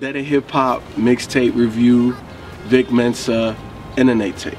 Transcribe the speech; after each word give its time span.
Dead 0.00 0.16
End 0.16 0.26
Hip 0.26 0.50
Hop 0.50 0.82
mixtape 0.94 1.54
review, 1.54 2.14
Vic 2.64 2.90
Mensa, 2.90 3.54
internet 3.98 4.36
tape. 4.38 4.56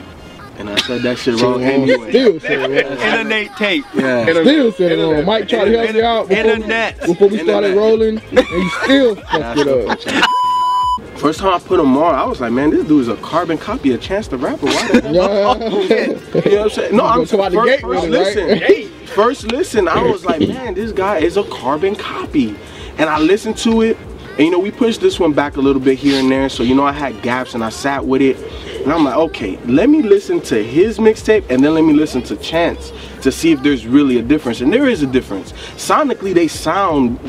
And 0.60 0.70
I 0.70 0.76
said 0.82 1.02
that 1.02 1.18
shit 1.18 1.42
wrong 1.42 1.64
anyway. 1.64 2.10
Still 2.12 2.40
said 2.40 2.70
it 2.70 2.86
wrong. 2.86 2.92
Internet 3.00 3.58
tape. 3.58 3.86
Yeah. 3.96 4.26
Still 4.26 4.72
said 4.74 4.92
it 5.00 5.02
wrong. 5.04 5.26
Mike 5.26 5.48
tried 5.48 5.66
to 5.66 5.78
help 5.80 5.96
you 5.96 6.04
out 6.04 6.30
before, 6.30 6.46
Internet. 6.46 7.00
before 7.08 7.28
we 7.30 7.40
started 7.40 7.70
Internet. 7.70 7.78
rolling, 7.78 8.18
and 8.20 8.48
you 8.48 8.70
still 8.84 9.16
fucked 9.32 9.60
it 9.60 9.68
up. 9.68 11.18
First 11.18 11.40
time 11.40 11.54
I 11.56 11.60
put 11.60 11.80
him 11.80 11.98
on, 11.98 12.14
I 12.14 12.24
was 12.26 12.40
like, 12.42 12.52
man, 12.52 12.70
this 12.70 12.86
dude 12.86 13.02
is 13.02 13.08
a 13.08 13.16
carbon 13.18 13.58
copy 13.58 13.92
of 13.94 14.02
Chance 14.02 14.28
the 14.28 14.38
Rapper. 14.38 14.68
Why 14.68 14.88
the 14.90 15.02
hell? 15.02 15.58
Yeah. 15.88 16.06
You 16.46 16.52
know 16.52 16.58
what 16.58 16.62
I'm 16.64 16.70
saying? 16.70 16.96
No, 16.96 17.06
I'm 17.06 17.26
Come 17.26 17.42
out 17.42 17.52
the 17.52 17.58
first, 17.58 17.68
gate 17.70 17.82
first 17.82 18.08
listen. 18.08 18.48
right? 18.50 18.88
First 19.10 19.44
listen, 19.52 19.88
I 19.88 20.04
was 20.04 20.26
like, 20.26 20.42
man, 20.48 20.76
this 20.76 20.92
guy 20.92 21.18
is 21.20 21.38
a 21.38 21.44
carbon 21.46 21.96
copy. 21.96 22.56
And 22.98 23.10
I 23.10 23.18
listened 23.20 23.58
to 23.60 23.82
it, 23.82 23.98
and 24.38 24.40
you 24.40 24.52
know, 24.52 24.60
we 24.60 24.72
pushed 24.72 25.02
this 25.02 25.20
one 25.20 25.34
back 25.34 25.58
a 25.58 25.62
little 25.62 25.82
bit 25.82 25.98
here 25.98 26.20
and 26.20 26.32
there, 26.32 26.50
so 26.50 26.64
you 26.64 26.76
know, 26.76 26.86
I 26.86 26.92
had 26.92 27.22
gaps 27.22 27.54
and 27.54 27.64
I 27.64 27.70
sat 27.70 28.06
with 28.06 28.22
it. 28.22 28.38
And 28.82 28.92
I'm 28.92 29.04
like, 29.04 29.16
okay, 29.16 29.58
let 29.66 29.90
me 29.90 30.02
listen 30.02 30.42
to 30.42 30.64
his 30.64 30.98
mixtape 30.98 31.48
and 31.52 31.64
then 31.64 31.76
let 31.76 31.84
me 31.84 31.94
listen 31.94 32.24
to 32.24 32.36
Chance 32.38 32.92
to 33.22 33.32
see 33.32 33.52
if 33.52 33.62
there's 33.62 33.86
really 33.86 34.18
a 34.18 34.24
difference. 34.24 34.62
And 34.62 34.74
there 34.74 34.88
is 34.88 35.04
a 35.04 35.08
difference. 35.08 35.52
Sonically, 35.76 36.34
they 36.34 36.48
sound 36.48 37.20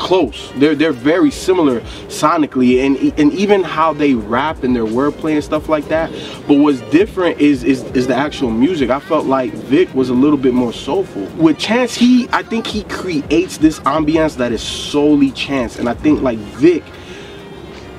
close. 0.00 0.52
They're 0.56 0.74
they're 0.74 0.92
very 0.92 1.30
similar 1.30 1.80
sonically, 2.08 2.84
and 2.84 2.96
and 3.20 3.32
even 3.34 3.62
how 3.62 3.92
they 3.92 4.14
rap 4.14 4.64
and 4.64 4.74
their 4.74 4.86
wordplay 4.86 5.34
and 5.34 5.44
stuff 5.44 5.68
like 5.68 5.86
that. 5.88 6.10
But 6.48 6.54
what's 6.58 6.80
different 6.90 7.40
is 7.40 7.64
is 7.64 7.84
is 7.92 8.08
the 8.08 8.16
actual 8.16 8.50
music. 8.50 8.90
I 8.90 9.00
felt 9.00 9.26
like 9.26 9.52
Vic 9.52 9.94
was 9.94 10.08
a 10.10 10.14
little 10.14 10.38
bit 10.38 10.54
more 10.54 10.72
soulful. 10.72 11.26
With 11.36 11.58
Chance, 11.58 11.94
he 11.94 12.28
I 12.32 12.42
think 12.42 12.66
he 12.66 12.84
creates 12.84 13.58
this 13.58 13.80
ambiance 13.80 14.36
that 14.38 14.52
is 14.52 14.62
solely 14.62 15.30
Chance, 15.32 15.78
and 15.78 15.88
I 15.88 15.94
think 15.94 16.22
like 16.22 16.38
Vic 16.38 16.82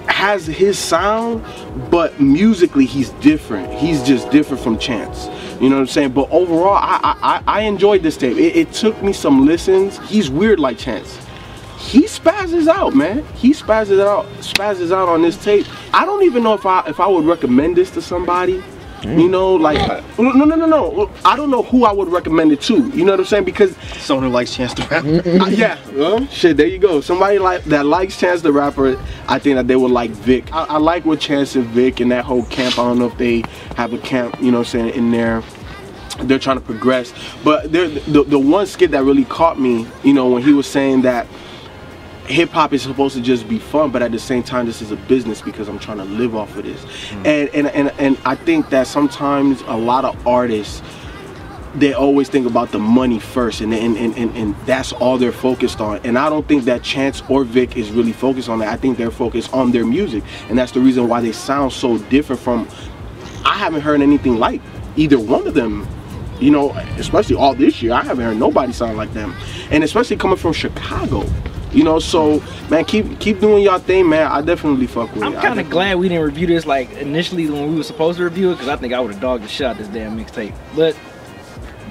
has 0.07 0.45
his 0.47 0.77
sound, 0.77 1.43
but 1.91 2.19
musically 2.19 2.85
he's 2.85 3.09
different. 3.21 3.73
He's 3.73 4.03
just 4.03 4.29
different 4.31 4.61
from 4.63 4.77
Chance. 4.77 5.27
You 5.61 5.69
know 5.69 5.75
what 5.77 5.81
I'm 5.83 5.87
saying? 5.87 6.11
But 6.11 6.29
overall, 6.31 6.75
I 6.75 6.99
I, 7.21 7.43
I- 7.47 7.61
enjoyed 7.61 8.03
this 8.03 8.17
tape. 8.17 8.37
It, 8.37 8.55
it 8.55 8.73
took 8.73 9.01
me 9.03 9.13
some 9.13 9.45
listens. 9.45 9.99
He's 10.09 10.29
weird 10.29 10.59
like 10.59 10.77
Chance. 10.77 11.19
He 11.81 12.03
spazzes 12.03 12.67
out, 12.67 12.95
man. 12.95 13.25
He 13.35 13.51
spazzes 13.51 13.99
out, 13.99 14.25
spazzes 14.39 14.91
out 14.91 15.09
on 15.09 15.21
this 15.21 15.41
tape. 15.43 15.65
I 15.93 16.05
don't 16.05 16.23
even 16.23 16.43
know 16.43 16.53
if 16.53 16.65
I 16.65 16.83
if 16.87 16.99
I 16.99 17.07
would 17.07 17.25
recommend 17.25 17.75
this 17.75 17.91
to 17.91 18.01
somebody. 18.01 18.63
You 19.03 19.27
know, 19.27 19.55
like 19.55 19.79
no, 20.19 20.31
no, 20.31 20.55
no, 20.55 20.65
no. 20.67 21.09
I 21.25 21.35
don't 21.35 21.49
know 21.49 21.63
who 21.63 21.85
I 21.85 21.91
would 21.91 22.09
recommend 22.09 22.51
it 22.51 22.61
to. 22.61 22.87
You 22.89 23.03
know 23.03 23.13
what 23.13 23.19
I'm 23.19 23.25
saying? 23.25 23.45
Because 23.45 23.75
Someone 23.97 24.25
who 24.25 24.29
likes 24.31 24.55
Chance 24.55 24.75
the 24.75 24.83
Rapper. 24.83 25.29
uh, 25.41 25.47
yeah, 25.47 25.79
well, 25.93 26.25
shit. 26.27 26.55
There 26.55 26.67
you 26.67 26.77
go. 26.77 27.01
Somebody 27.01 27.39
like 27.39 27.63
that 27.65 27.87
likes 27.87 28.19
Chance 28.19 28.41
the 28.43 28.51
Rapper. 28.51 29.03
I 29.27 29.39
think 29.39 29.55
that 29.55 29.67
they 29.67 29.75
would 29.75 29.91
like 29.91 30.11
Vic. 30.11 30.53
I, 30.53 30.65
I 30.65 30.77
like 30.77 31.03
what 31.03 31.19
Chance 31.19 31.55
and 31.55 31.65
Vic 31.65 31.99
and 31.99 32.11
that 32.11 32.25
whole 32.25 32.43
camp. 32.45 32.77
I 32.77 32.83
don't 32.83 32.99
know 32.99 33.07
if 33.07 33.17
they 33.17 33.43
have 33.75 33.91
a 33.91 33.97
camp. 33.97 34.39
You 34.39 34.51
know, 34.51 34.59
what 34.59 34.67
I'm 34.67 34.71
saying 34.71 34.93
in 34.93 35.11
there. 35.11 35.43
They're 36.19 36.37
trying 36.37 36.57
to 36.57 36.63
progress, 36.63 37.13
but 37.43 37.71
the 37.71 37.87
the 38.27 38.37
one 38.37 38.67
skit 38.67 38.91
that 38.91 39.03
really 39.03 39.25
caught 39.25 39.59
me. 39.59 39.87
You 40.03 40.13
know, 40.13 40.29
when 40.29 40.43
he 40.43 40.53
was 40.53 40.67
saying 40.67 41.01
that 41.03 41.25
hip 42.31 42.49
hop 42.49 42.73
is 42.73 42.81
supposed 42.81 43.15
to 43.15 43.21
just 43.21 43.47
be 43.47 43.59
fun, 43.59 43.91
but 43.91 44.01
at 44.01 44.11
the 44.11 44.19
same 44.19 44.43
time, 44.43 44.65
this 44.65 44.81
is 44.81 44.91
a 44.91 44.95
business 44.95 45.41
because 45.41 45.67
I'm 45.67 45.79
trying 45.79 45.97
to 45.97 46.05
live 46.05 46.35
off 46.35 46.55
of 46.55 46.63
this. 46.63 46.83
Hmm. 46.83 47.25
And, 47.25 47.49
and 47.49 47.67
and 47.67 47.91
and 47.99 48.17
I 48.25 48.35
think 48.35 48.69
that 48.69 48.87
sometimes 48.87 49.61
a 49.67 49.77
lot 49.77 50.05
of 50.05 50.27
artists 50.27 50.81
they 51.75 51.93
always 51.93 52.27
think 52.27 52.45
about 52.45 52.71
the 52.71 52.79
money 52.79 53.17
first 53.17 53.61
and, 53.61 53.73
and, 53.73 53.95
and, 53.95 54.13
and, 54.17 54.35
and 54.35 54.55
that's 54.65 54.91
all 54.91 55.17
they're 55.17 55.31
focused 55.31 55.79
on. 55.79 56.01
And 56.03 56.17
i 56.17 56.29
don't 56.29 56.47
think 56.47 56.65
that 56.65 56.83
chance 56.83 57.23
or 57.29 57.43
vic 57.43 57.77
is 57.77 57.91
really 57.91 58.11
focused 58.11 58.49
on 58.49 58.59
that. 58.59 58.67
I 58.67 58.75
think 58.75 58.97
they're 58.97 59.11
focused 59.11 59.53
on 59.53 59.71
their 59.71 59.85
music 59.85 60.23
and 60.49 60.57
that's 60.57 60.73
the 60.73 60.81
reason 60.81 61.07
why 61.07 61.21
they 61.21 61.31
sound 61.31 61.71
so 61.71 61.97
different 61.97 62.41
from 62.41 62.67
i 63.45 63.57
haven't 63.57 63.81
heard 63.81 64.01
anything 64.01 64.35
like 64.35 64.61
either 64.97 65.19
one 65.19 65.47
of 65.47 65.53
them 65.53 65.87
you 66.39 66.51
know 66.51 66.71
especially 66.97 67.35
all 67.35 67.53
this 67.53 67.81
year. 67.81 67.93
I 67.93 68.03
haven't 68.03 68.25
heard 68.25 68.37
nobody 68.37 68.73
sound 68.73 68.97
like 68.97 69.13
them. 69.13 69.33
And 69.69 69.83
especially 69.83 70.17
coming 70.17 70.37
from 70.37 70.53
chicago 70.53 71.23
you 71.73 71.83
know 71.83 71.99
so 71.99 72.41
man 72.69 72.83
keep 72.85 73.19
keep 73.19 73.39
doing 73.39 73.63
y'all 73.63 73.79
thing 73.79 74.07
man 74.09 74.29
i 74.31 74.41
definitely 74.41 74.87
fuck 74.87 75.13
with 75.13 75.23
I'm 75.23 75.33
it 75.33 75.37
I 75.37 75.41
kind 75.41 75.59
of 75.59 75.69
glad 75.69 75.97
we 75.97 76.09
didn't 76.09 76.23
review 76.25 76.47
this 76.47 76.65
like 76.65 76.91
initially 76.93 77.49
when 77.49 77.69
we 77.69 77.75
were 77.77 77.83
supposed 77.83 78.17
to 78.17 78.23
review 78.25 78.49
it 78.51 78.55
because 78.55 78.67
I 78.67 78.75
think 78.75 78.93
I 78.93 78.99
would 78.99 79.11
have 79.11 79.21
dogged 79.21 79.43
the 79.43 79.47
shit 79.47 79.65
out 79.67 79.77
this 79.77 79.87
damn 79.87 80.17
mixtape. 80.19 80.53
But 80.75 80.97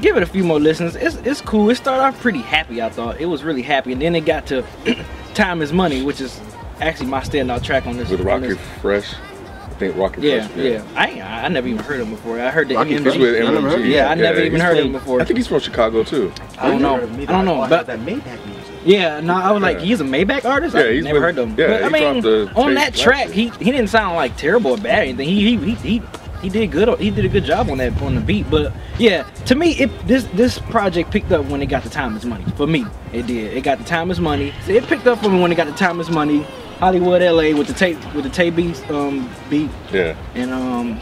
give 0.03 0.17
it 0.17 0.23
a 0.23 0.27
few 0.27 0.45
more 0.45 0.61
listens. 0.61 0.97
It's 0.97 1.17
it's 1.17 1.41
cool. 1.41 1.71
It 1.71 1.77
started 1.77 2.03
off 2.03 2.21
pretty 2.21 2.41
happy. 2.41 2.83
I 2.83 2.91
thought 2.91 3.21
it 3.21 3.27
was 3.27 3.43
really 3.43 3.63
happy, 3.63 3.93
and 3.93 4.01
then 4.03 4.15
it 4.15 4.23
got 4.27 4.47
to 4.49 4.65
"Time 5.35 5.63
Is 5.63 5.73
Money," 5.73 6.03
which 6.03 6.21
is 6.21 6.39
actually 6.81 7.07
my 7.09 7.21
standout 7.21 7.63
track 7.63 7.87
on 7.87 7.97
this. 7.97 8.11
With 8.11 8.21
on 8.21 8.27
Rockie 8.27 8.49
this- 8.49 8.59
Fresh. 8.83 9.15
I 9.15 9.69
think 9.81 9.97
Rockie 9.97 10.21
Yeah, 10.21 10.47
Fresh. 10.47 10.59
yeah. 10.65 10.71
yeah. 10.73 10.85
I 10.95 11.45
I 11.47 11.49
never 11.49 11.69
even 11.69 11.83
heard 11.83 12.01
him 12.01 12.11
before. 12.11 12.39
I 12.41 12.51
heard 12.51 12.69
the 12.69 12.75
Rockie 12.77 12.97
MMG. 12.97 13.03
Fresh 13.03 13.17
with 13.19 13.37
I 13.49 13.51
never 13.51 13.69
MMG. 13.71 13.89
Yeah, 13.91 14.09
I 14.11 14.15
never 14.15 14.41
even 14.43 14.61
heard 14.61 14.77
from- 14.77 14.87
him 14.89 14.93
before. 14.93 15.21
I 15.21 15.25
think 15.25 15.39
he's 15.39 15.47
from 15.47 15.61
Chicago 15.61 16.05
too. 16.05 16.33
I 16.59 16.69
don't 16.69 16.83
know. 16.83 16.97
I 16.97 17.25
don't 17.33 17.45
know, 17.47 17.67
but 17.69 17.87
that 17.87 17.99
Maybach 18.01 18.25
music. 18.47 18.50
Yeah, 18.85 19.21
no, 19.21 19.35
I 19.35 19.51
was 19.53 19.63
like, 19.63 19.79
Yeah. 19.79 19.85
he's 19.85 20.01
a 20.01 20.05
Maybach 20.05 20.45
artist. 20.45 20.75
Yeah, 20.75 20.83
I 20.83 20.93
he's 20.95 21.05
never 21.05 21.21
heard 21.21 21.37
of 21.39 21.49
him. 21.51 21.55
yeah, 21.59 21.67
but 21.67 21.85
I 21.85 21.89
mean, 21.89 22.25
on 22.57 22.75
that 22.75 22.95
track, 22.95 23.29
he 23.29 23.49
he 23.49 23.71
didn't 23.71 23.89
sound 23.89 24.17
like 24.17 24.37
terrible 24.37 24.73
or 24.73 24.77
bad 24.79 24.99
or 25.01 25.03
anything. 25.03 25.29
He 25.29 25.57
he 25.57 25.75
he 25.75 25.75
he, 25.99 26.03
he 26.43 26.49
did 26.49 26.71
good. 26.71 26.99
He 26.99 27.11
did 27.11 27.25
a 27.27 27.29
good 27.29 27.45
job 27.45 27.69
on 27.69 27.79
that 27.79 28.01
on 28.01 28.15
the 28.15 28.21
beat. 28.23 28.49
But 28.51 28.73
yeah, 28.99 29.25
to 29.47 29.55
me, 29.55 29.73
it 29.73 29.91
this 30.07 30.25
this 30.35 30.59
project 30.59 31.11
picked 31.11 31.31
up 31.33 31.45
when 31.47 31.61
it 31.61 31.67
got 31.67 31.83
the 31.83 31.91
time 31.91 32.17
is 32.17 32.25
money. 32.25 32.45
For 32.57 32.67
me, 32.67 32.87
it 33.13 33.27
did. 33.27 33.55
It 33.55 33.63
got 33.65 33.77
the 33.79 33.85
time 33.85 34.11
is 34.11 34.19
money. 34.21 34.53
So 34.65 34.73
it 34.73 34.85
picked 34.85 35.07
up 35.07 35.19
for 35.23 35.29
me 35.29 35.41
when 35.41 35.53
it 35.53 35.57
got 35.57 35.67
the 35.67 35.73
time 35.75 36.01
is 36.01 36.09
money. 36.11 36.47
Hollywood, 36.79 37.21
LA, 37.21 37.55
with 37.55 37.67
the 37.67 37.75
tape 37.75 37.99
with 38.15 38.25
the 38.25 38.31
tape 38.31 38.57
beat 38.57 38.91
um 38.91 39.29
beat 39.51 39.69
Yeah. 39.93 40.17
and 40.35 40.51
um 40.53 40.99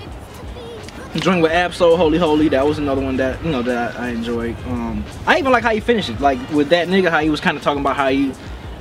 joint 1.21 1.43
with 1.43 1.53
Ab-Soul 1.53 1.97
Holy 1.97 2.19
Holy 2.19 2.49
that 2.49 2.67
was 2.67 2.79
another 2.79 3.03
one 3.03 3.17
that 3.17 3.43
you 3.45 3.51
know 3.51 3.63
that 3.63 3.97
I, 3.97 4.07
I 4.07 4.09
enjoyed. 4.11 4.57
Um 4.67 5.05
I 5.27 5.39
even 5.39 5.53
like 5.53 5.63
how 5.63 5.71
he 5.71 5.81
finished 5.81 6.09
it. 6.09 6.21
Like 6.21 6.39
with 6.51 6.69
that 6.71 6.89
nigga 6.89 7.11
how 7.11 7.21
he 7.21 7.31
was 7.31 7.41
kind 7.41 7.57
of 7.57 7.63
talking 7.63 7.81
about 7.81 7.97
how 7.97 8.09
you 8.09 8.33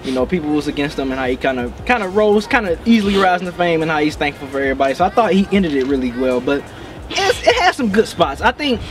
you 0.03 0.11
know 0.11 0.25
people 0.25 0.49
was 0.49 0.67
against 0.67 0.97
him 0.97 1.11
and 1.11 1.19
how 1.19 1.25
he 1.27 1.35
kind 1.35 1.59
of 1.59 1.85
kind 1.85 2.03
of 2.03 2.15
rose 2.15 2.47
kind 2.47 2.67
of 2.67 2.87
easily 2.87 3.17
rising 3.17 3.45
to 3.45 3.51
fame 3.53 3.81
and 3.81 3.91
how 3.91 3.99
he's 3.99 4.15
thankful 4.15 4.47
for 4.47 4.59
everybody. 4.59 4.93
So 4.93 5.05
I 5.05 5.09
thought 5.09 5.33
he 5.33 5.47
ended 5.51 5.73
it 5.73 5.85
really 5.85 6.11
well 6.11 6.39
but 6.39 6.63
it's, 7.09 7.47
it 7.47 7.55
has 7.55 7.75
some 7.75 7.91
good 7.91 8.07
spots. 8.07 8.41
I 8.41 8.51
think 8.51 8.81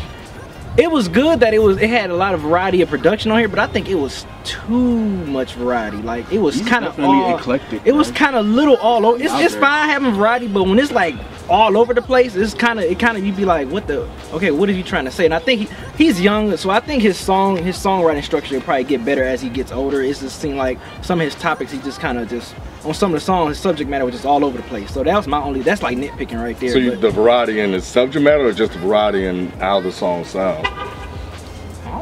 it 0.78 0.90
was 0.90 1.08
good 1.08 1.40
that 1.40 1.54
it 1.54 1.58
was 1.58 1.78
it 1.78 1.88
had 1.88 2.10
a 2.10 2.16
lot 2.16 2.34
of 2.34 2.40
variety 2.40 2.82
of 2.82 2.88
production 2.88 3.30
on 3.30 3.38
here 3.38 3.48
but 3.48 3.58
I 3.58 3.66
think 3.66 3.88
it 3.88 3.94
was 3.94 4.26
too 4.44 4.98
much 5.26 5.54
variety. 5.54 5.98
Like 5.98 6.30
it 6.30 6.38
was 6.38 6.60
kind 6.62 6.84
of 6.84 6.98
eclectic, 6.98 7.82
it 7.86 7.92
was 7.92 8.10
kind 8.10 8.36
of 8.36 8.44
little 8.46 8.76
all 8.76 9.06
over 9.06 9.22
it's, 9.22 9.32
it's 9.34 9.54
fine 9.54 9.88
having 9.88 10.12
variety 10.12 10.48
but 10.48 10.64
when 10.64 10.78
it's 10.78 10.92
like 10.92 11.14
all 11.48 11.76
over 11.76 11.94
the 11.94 12.02
place 12.02 12.34
it's 12.34 12.54
kind 12.54 12.78
of 12.78 12.84
it 12.84 12.98
kind 12.98 13.16
of 13.16 13.24
you'd 13.24 13.36
be 13.36 13.44
like 13.44 13.68
what 13.68 13.86
the 13.86 14.08
okay 14.32 14.50
what 14.50 14.68
are 14.68 14.72
you 14.72 14.82
trying 14.82 15.04
to 15.04 15.10
say? 15.10 15.24
And 15.24 15.34
i 15.34 15.38
think 15.38 15.68
he, 15.68 15.68
he's 15.96 16.20
young 16.20 16.56
so 16.56 16.70
i 16.70 16.80
think 16.80 17.02
his 17.02 17.16
song 17.16 17.56
his 17.56 17.76
songwriting 17.76 18.24
structure 18.24 18.54
will 18.54 18.62
probably 18.62 18.84
get 18.84 19.04
better 19.04 19.22
as 19.22 19.40
he 19.40 19.48
gets 19.48 19.72
older. 19.72 20.02
It's 20.02 20.20
just 20.20 20.40
seemed 20.40 20.56
like 20.56 20.78
some 21.02 21.20
of 21.20 21.24
his 21.24 21.34
topics 21.34 21.72
he 21.72 21.78
just 21.78 22.00
kind 22.00 22.18
of 22.18 22.28
just 22.28 22.54
on 22.84 22.94
some 22.94 23.12
of 23.12 23.20
the 23.20 23.24
songs 23.24 23.50
his 23.50 23.58
subject 23.60 23.88
matter 23.90 24.04
was 24.04 24.14
just 24.14 24.26
all 24.26 24.44
over 24.44 24.56
the 24.56 24.62
place. 24.64 24.92
So 24.92 25.02
that 25.02 25.16
was 25.16 25.26
my 25.26 25.40
only 25.42 25.62
that's 25.62 25.82
like 25.82 25.96
nitpicking 25.96 26.42
right 26.42 26.58
there 26.58 26.70
So 26.70 26.78
you, 26.78 26.96
the 26.96 27.10
variety 27.10 27.60
in 27.60 27.72
the 27.72 27.80
subject 27.80 28.24
matter 28.24 28.46
or 28.46 28.52
just 28.52 28.72
the 28.72 28.78
variety 28.78 29.26
in 29.26 29.50
how 29.52 29.80
the 29.80 29.92
song 29.92 30.24
sound? 30.24 30.66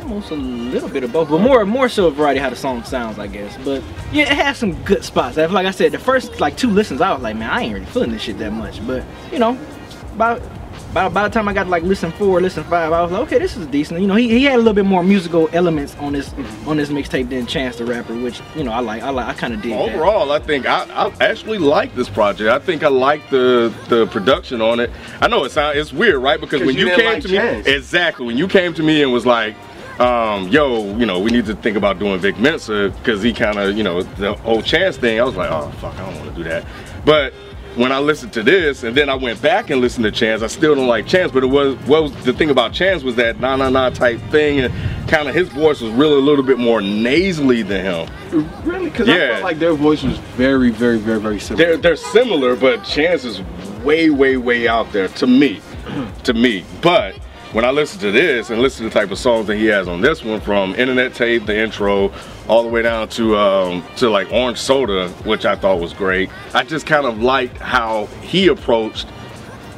Almost 0.04 0.30
a 0.30 0.34
little 0.34 0.88
bit 0.88 1.02
of 1.02 1.12
both 1.12 1.28
but 1.30 1.40
more 1.40 1.64
more 1.64 1.88
so 1.88 2.06
a 2.06 2.10
variety 2.10 2.38
how 2.38 2.50
the 2.50 2.56
song 2.56 2.84
sounds 2.84 3.18
i 3.18 3.26
guess 3.26 3.56
but 3.64 3.82
yeah 4.12 4.24
it 4.24 4.36
has 4.36 4.58
some 4.58 4.74
good 4.84 5.02
spots 5.02 5.36
like 5.36 5.66
i 5.66 5.70
said 5.70 5.90
the 5.92 5.98
first 5.98 6.40
like 6.40 6.56
two 6.56 6.70
listens 6.70 7.00
i 7.00 7.12
was 7.12 7.22
like 7.22 7.36
man 7.36 7.50
i 7.50 7.62
ain't 7.62 7.72
really 7.72 7.86
feeling 7.86 8.10
this 8.10 8.22
shit 8.22 8.38
that 8.38 8.52
much 8.52 8.86
but 8.86 9.02
you 9.32 9.38
know 9.38 9.58
about 10.12 10.42
by, 10.94 11.08
by 11.08 11.28
the 11.28 11.34
time 11.34 11.48
I 11.48 11.52
got 11.52 11.66
like 11.66 11.82
listen 11.82 12.12
four, 12.12 12.40
listen 12.40 12.62
five, 12.64 12.92
I 12.92 13.02
was 13.02 13.10
like, 13.10 13.22
okay, 13.22 13.38
this 13.38 13.56
is 13.56 13.66
decent. 13.66 14.00
You 14.00 14.06
know, 14.06 14.14
he, 14.14 14.28
he 14.28 14.44
had 14.44 14.54
a 14.54 14.58
little 14.58 14.72
bit 14.72 14.84
more 14.84 15.02
musical 15.02 15.48
elements 15.52 15.96
on 15.96 16.12
this 16.12 16.32
on 16.66 16.76
this 16.76 16.88
mixtape 16.88 17.28
than 17.28 17.46
Chance 17.46 17.76
the 17.76 17.84
Rapper, 17.84 18.14
which 18.14 18.40
you 18.54 18.62
know 18.62 18.70
I 18.70 18.78
like. 18.78 19.02
I 19.02 19.10
like. 19.10 19.26
I 19.26 19.34
kind 19.34 19.52
of 19.52 19.60
did. 19.60 19.72
that. 19.72 19.94
Overall, 19.94 20.30
I 20.30 20.38
think 20.38 20.66
I, 20.66 20.84
I 20.84 21.12
actually 21.20 21.58
like 21.58 21.94
this 21.96 22.08
project. 22.08 22.48
I 22.48 22.60
think 22.60 22.84
I 22.84 22.88
like 22.88 23.28
the 23.30 23.74
the 23.88 24.06
production 24.06 24.60
on 24.60 24.78
it. 24.78 24.90
I 25.20 25.26
know 25.26 25.44
it 25.44 25.50
sound 25.50 25.76
it's 25.76 25.92
weird, 25.92 26.22
right? 26.22 26.40
Because 26.40 26.60
when 26.62 26.76
you 26.76 26.88
you, 26.88 26.94
came 26.94 27.06
like 27.06 27.22
to 27.22 27.28
Chance. 27.28 27.66
me, 27.66 27.74
exactly 27.74 28.24
when 28.24 28.38
you 28.38 28.46
came 28.46 28.72
to 28.74 28.82
me 28.82 29.02
and 29.02 29.12
was 29.12 29.26
like, 29.26 29.56
um, 30.00 30.48
"Yo, 30.48 30.96
you 30.98 31.06
know, 31.06 31.18
we 31.20 31.30
need 31.30 31.46
to 31.46 31.54
think 31.56 31.76
about 31.76 31.98
doing 31.98 32.18
Vic 32.20 32.38
Mensa 32.38 32.92
because 32.98 33.22
he 33.22 33.32
kind 33.32 33.58
of, 33.58 33.76
you 33.76 33.82
know, 33.84 34.02
the 34.02 34.34
whole 34.34 34.62
Chance 34.62 34.96
thing." 34.96 35.20
I 35.20 35.24
was 35.24 35.36
like, 35.36 35.50
"Oh 35.50 35.70
fuck, 35.80 35.94
I 35.94 36.06
don't 36.06 36.18
want 36.20 36.30
to 36.30 36.42
do 36.42 36.48
that." 36.48 36.64
But 37.04 37.32
when 37.76 37.90
I 37.90 37.98
listened 37.98 38.32
to 38.34 38.42
this 38.42 38.84
and 38.84 38.96
then 38.96 39.08
I 39.08 39.14
went 39.16 39.42
back 39.42 39.68
and 39.70 39.80
listened 39.80 40.04
to 40.04 40.12
Chance, 40.12 40.42
I 40.42 40.46
still 40.46 40.74
don't 40.74 40.86
like 40.86 41.06
Chance. 41.06 41.32
But 41.32 41.42
it 41.44 41.48
was 41.48 41.76
what 41.86 42.04
was 42.04 42.24
the 42.24 42.32
thing 42.32 42.50
about 42.50 42.72
Chance 42.72 43.02
was 43.02 43.16
that 43.16 43.40
nah 43.40 43.56
nah 43.56 43.68
nah 43.68 43.90
type 43.90 44.20
thing, 44.30 44.60
and 44.60 45.08
kind 45.08 45.28
of 45.28 45.34
his 45.34 45.48
voice 45.48 45.80
was 45.80 45.92
really 45.92 46.16
a 46.16 46.20
little 46.20 46.44
bit 46.44 46.58
more 46.58 46.80
nasally 46.80 47.62
than 47.62 47.84
him. 47.84 48.54
really 48.64 48.86
because 48.90 49.08
i 49.08 49.16
felt 49.16 49.42
like 49.42 49.58
their 49.58 49.74
voice 49.74 50.02
was 50.02 50.18
very 50.36 50.70
very 50.70 50.98
very 50.98 51.20
very 51.20 51.38
similar 51.38 51.66
they're 51.66 51.76
they're 51.76 51.96
similar, 51.96 52.56
but 52.56 52.84
Chance 52.84 53.24
is 53.24 53.42
way, 53.84 54.10
way, 54.10 54.36
way 54.36 54.66
out 54.66 54.90
there 54.92 55.08
to 55.08 55.26
me. 55.26 55.60
to 56.24 56.32
me. 56.32 56.64
But 56.80 57.16
when 57.54 57.64
I 57.64 57.70
listen 57.70 58.00
to 58.00 58.10
this 58.10 58.50
and 58.50 58.60
listen 58.60 58.82
to 58.82 58.92
the 58.92 58.98
type 58.98 59.12
of 59.12 59.18
songs 59.18 59.46
that 59.46 59.56
he 59.56 59.66
has 59.66 59.86
on 59.86 60.00
this 60.00 60.24
one, 60.24 60.40
from 60.40 60.74
Internet 60.74 61.14
Tape, 61.14 61.46
the 61.46 61.56
intro, 61.56 62.12
all 62.48 62.64
the 62.64 62.68
way 62.68 62.82
down 62.82 63.08
to 63.10 63.36
um, 63.36 63.84
to 63.96 64.10
like 64.10 64.30
Orange 64.32 64.58
Soda, 64.58 65.08
which 65.24 65.44
I 65.46 65.54
thought 65.54 65.80
was 65.80 65.92
great. 65.92 66.30
I 66.52 66.64
just 66.64 66.84
kind 66.84 67.06
of 67.06 67.22
liked 67.22 67.56
how 67.58 68.06
he 68.22 68.48
approached 68.48 69.06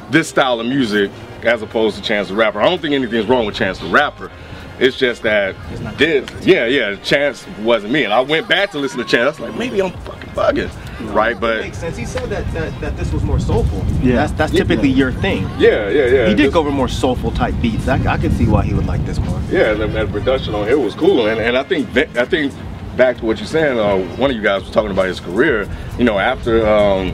this 0.09 0.27
style 0.27 0.59
of 0.59 0.65
music 0.65 1.11
as 1.43 1.61
opposed 1.61 1.95
to 1.97 2.01
Chance 2.01 2.29
the 2.29 2.35
Rapper. 2.35 2.59
I 2.59 2.67
don't 2.67 2.81
think 2.81 2.95
anything's 2.95 3.27
wrong 3.27 3.45
with 3.45 3.55
Chance 3.55 3.77
the 3.77 3.89
Rapper. 3.89 4.31
It's 4.79 4.97
just 4.97 5.21
that 5.21 5.55
this, 5.97 6.27
yeah, 6.45 6.65
yeah, 6.65 6.95
Chance 6.97 7.47
wasn't 7.59 7.93
me. 7.93 8.03
And 8.05 8.13
I 8.13 8.21
went 8.21 8.47
back 8.47 8.71
to 8.71 8.79
listen 8.79 8.97
to 8.97 9.05
Chance. 9.05 9.39
I 9.39 9.41
was 9.43 9.51
like, 9.51 9.59
maybe 9.59 9.81
I'm 9.83 9.91
fucking 9.91 10.31
bugging, 10.31 10.71
right? 11.01 11.39
But 11.39 11.61
makes 11.61 11.77
sense. 11.77 11.97
He 11.97 12.05
said 12.05 12.29
that, 12.29 12.51
that 12.53 12.79
that 12.81 12.97
this 12.97 13.11
was 13.11 13.23
more 13.23 13.39
soulful. 13.39 13.83
Yeah. 14.01 14.15
that's 14.15 14.31
that's 14.33 14.51
typically 14.51 14.89
your 14.89 15.11
thing. 15.11 15.43
yeah, 15.59 15.89
yeah, 15.89 16.05
yeah. 16.05 16.27
He 16.27 16.35
did 16.35 16.47
This- 16.47 16.53
go 16.53 16.59
over 16.61 16.71
more 16.71 16.87
soulful 16.87 17.31
type 17.31 17.55
beats. 17.61 17.87
I, 17.87 17.97
I 18.13 18.17
could 18.17 18.33
see 18.33 18.47
why 18.47 18.63
he 18.63 18.73
would 18.73 18.85
like 18.87 19.05
this 19.05 19.19
more. 19.19 19.39
Yeah, 19.49 19.71
and 19.81 19.93
that 19.95 20.11
production 20.11 20.55
on 20.55 20.67
here 20.67 20.79
was 20.79 20.95
cool, 20.95 21.27
and, 21.27 21.39
and 21.39 21.57
I 21.57 21.63
think 21.63 21.95
I 22.17 22.25
think 22.25 22.53
back 22.95 23.17
to 23.17 23.25
what 23.25 23.37
you're 23.37 23.47
saying. 23.47 23.79
Uh, 23.79 23.99
one 24.17 24.29
of 24.31 24.35
you 24.35 24.41
guys 24.43 24.63
was 24.63 24.71
talking 24.71 24.91
about 24.91 25.05
his 25.07 25.19
career. 25.19 25.69
You 25.97 26.03
know, 26.03 26.17
after 26.19 26.67
um, 26.67 27.13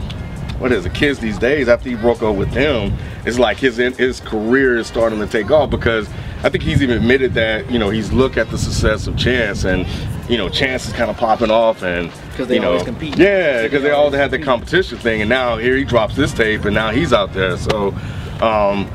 what 0.59 0.71
is 0.71 0.85
it, 0.85 0.93
Kids 0.93 1.19
These 1.19 1.37
Days? 1.37 1.67
After 1.67 1.89
he 1.89 1.95
broke 1.95 2.23
up 2.23 2.35
with 2.35 2.51
them, 2.51 2.97
it's 3.25 3.37
like 3.39 3.57
his 3.57 3.77
his 3.77 4.19
career 4.21 4.77
is 4.77 4.87
starting 4.87 5.19
to 5.19 5.27
take 5.27 5.51
off 5.51 5.69
because 5.69 6.07
I 6.43 6.49
think 6.49 6.63
he's 6.63 6.81
even 6.81 6.97
admitted 6.97 7.33
that 7.33 7.69
you 7.69 7.79
know 7.79 7.89
he's 7.89 8.11
looked 8.13 8.37
at 8.37 8.49
the 8.49 8.57
success 8.57 9.07
of 9.07 9.17
Chance 9.17 9.65
and 9.65 9.85
you 10.29 10.37
know 10.37 10.49
Chance 10.49 10.87
is 10.87 10.93
kind 10.93 11.09
of 11.11 11.17
popping 11.17 11.51
off 11.51 11.83
and 11.83 12.11
'Cause 12.35 12.47
they 12.47 12.55
you 12.55 12.61
know 12.61 12.69
always 12.71 12.83
compete. 12.83 13.17
yeah 13.17 13.63
because 13.63 13.83
they 13.83 13.91
all 13.91 14.09
had 14.11 14.31
the 14.31 14.39
competition 14.39 14.97
thing 14.97 15.21
and 15.21 15.29
now 15.29 15.57
here 15.57 15.75
he 15.75 15.83
drops 15.83 16.15
this 16.15 16.31
tape 16.33 16.65
and 16.65 16.73
now 16.73 16.91
he's 16.91 17.11
out 17.13 17.33
there 17.33 17.57
so. 17.57 17.93
Um, 18.41 18.89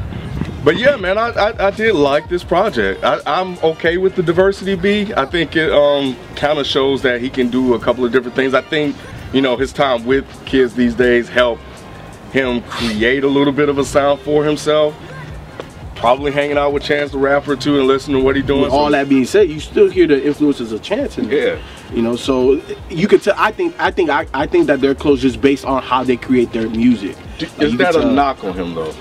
but 0.64 0.76
yeah, 0.76 0.96
man, 0.96 1.16
I, 1.16 1.28
I, 1.30 1.68
I 1.68 1.70
did 1.70 1.94
like 1.94 2.28
this 2.28 2.42
project. 2.44 3.02
I, 3.04 3.20
I'm 3.26 3.56
okay 3.60 3.96
with 3.96 4.16
the 4.16 4.22
diversity 4.22 4.74
B. 4.74 5.14
I 5.16 5.24
think 5.24 5.54
it 5.56 5.70
um, 5.72 6.16
kind 6.34 6.58
of 6.58 6.66
shows 6.66 7.00
that 7.02 7.20
he 7.22 7.30
can 7.30 7.48
do 7.48 7.74
a 7.74 7.78
couple 7.78 8.04
of 8.04 8.10
different 8.12 8.34
things. 8.34 8.52
I 8.54 8.60
think, 8.60 8.94
you 9.32 9.40
know, 9.40 9.56
his 9.56 9.72
time 9.72 10.04
with 10.04 10.26
kids 10.44 10.74
these 10.74 10.94
days 10.94 11.28
helped 11.28 11.62
him 12.32 12.60
create 12.64 13.22
a 13.24 13.28
little 13.28 13.52
bit 13.52 13.68
of 13.68 13.78
a 13.78 13.84
sound 13.84 14.20
for 14.20 14.44
himself. 14.44 14.94
Probably 16.00 16.30
hanging 16.30 16.56
out 16.56 16.72
with 16.72 16.84
Chance 16.84 17.10
the 17.10 17.18
Rapper 17.18 17.56
too 17.56 17.78
and 17.78 17.88
listening 17.88 18.18
to 18.18 18.24
what 18.24 18.36
he's 18.36 18.44
doing. 18.44 18.62
With 18.62 18.70
all 18.70 18.86
So- 18.86 18.92
that 18.92 19.08
being 19.08 19.24
said, 19.24 19.48
you 19.50 19.58
still 19.58 19.90
hear 19.90 20.06
the 20.06 20.24
influences 20.24 20.70
of 20.72 20.80
Chance 20.82 21.18
in 21.18 21.28
there. 21.28 21.56
Yeah. 21.56 21.60
You 21.92 22.02
know, 22.02 22.14
so 22.14 22.60
you 22.88 23.08
could 23.08 23.22
tell. 23.22 23.34
I 23.36 23.50
think, 23.50 23.74
I 23.80 23.90
think, 23.90 24.08
I, 24.08 24.26
I 24.32 24.46
think 24.46 24.68
that 24.68 24.80
they're 24.80 24.94
close 24.94 25.20
just 25.20 25.40
based 25.40 25.64
on 25.64 25.82
how 25.82 26.04
they 26.04 26.16
create 26.16 26.52
their 26.52 26.68
music. 26.68 27.16
Like, 27.40 27.60
Is 27.62 27.76
that 27.78 27.96
a 27.96 28.04
knock 28.04 28.44
on 28.44 28.54
him 28.54 28.74
though? 28.74 28.94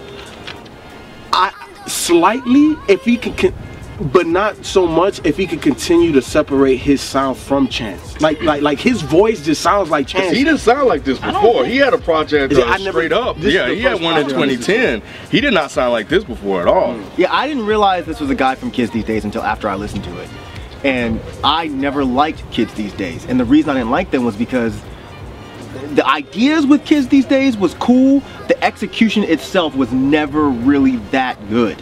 I 1.33 1.51
slightly, 1.85 2.75
if 2.87 3.03
he 3.03 3.17
can, 3.17 3.33
con- 3.35 3.53
but 3.99 4.27
not 4.27 4.63
so 4.63 4.85
much 4.85 5.19
if 5.25 5.37
he 5.37 5.47
could 5.47 5.61
continue 5.61 6.11
to 6.11 6.21
separate 6.21 6.77
his 6.77 7.01
sound 7.01 7.37
from 7.37 7.67
Chance. 7.67 8.21
Like, 8.21 8.41
like, 8.43 8.61
like 8.61 8.79
his 8.79 9.01
voice 9.01 9.43
just 9.43 9.61
sounds 9.61 9.89
like 9.89 10.07
Chance. 10.07 10.37
He 10.37 10.43
didn't 10.43 10.59
sound 10.59 10.87
like 10.87 11.03
this 11.03 11.19
before. 11.19 11.65
He 11.65 11.77
had 11.77 11.93
a 11.93 11.97
project 11.97 12.53
uh, 12.53 12.63
I 12.63 12.77
never- 12.77 12.99
straight 12.99 13.11
up. 13.11 13.37
Yeah, 13.39 13.69
he 13.69 13.81
had 13.81 14.01
one 14.01 14.17
in 14.17 14.25
project 14.25 14.33
I 14.33 14.45
listened 14.45 14.63
to. 14.65 14.73
2010. 15.01 15.29
He 15.31 15.41
did 15.41 15.53
not 15.53 15.71
sound 15.71 15.93
like 15.93 16.09
this 16.09 16.23
before 16.23 16.61
at 16.61 16.67
all. 16.67 16.99
Yeah, 17.17 17.33
I 17.33 17.47
didn't 17.47 17.65
realize 17.65 18.05
this 18.05 18.19
was 18.19 18.29
a 18.29 18.35
guy 18.35 18.55
from 18.55 18.71
Kids 18.71 18.91
These 18.91 19.05
Days 19.05 19.25
until 19.25 19.41
after 19.41 19.67
I 19.67 19.75
listened 19.75 20.03
to 20.03 20.21
it. 20.21 20.29
And 20.83 21.19
I 21.43 21.67
never 21.67 22.05
liked 22.05 22.49
Kids 22.51 22.73
These 22.75 22.93
Days. 22.93 23.25
And 23.25 23.39
the 23.39 23.45
reason 23.45 23.71
I 23.71 23.73
didn't 23.75 23.89
like 23.89 24.11
them 24.11 24.23
was 24.23 24.35
because 24.35 24.79
the 25.93 26.05
ideas 26.07 26.67
with 26.67 26.85
Kids 26.85 27.07
These 27.07 27.25
Days 27.25 27.57
was 27.57 27.73
cool. 27.75 28.21
The 28.47 28.63
execution 28.63 29.23
itself 29.23 29.75
was 29.75 29.91
never 29.91 30.49
really 30.49 30.97
that 31.11 31.49
good. 31.49 31.81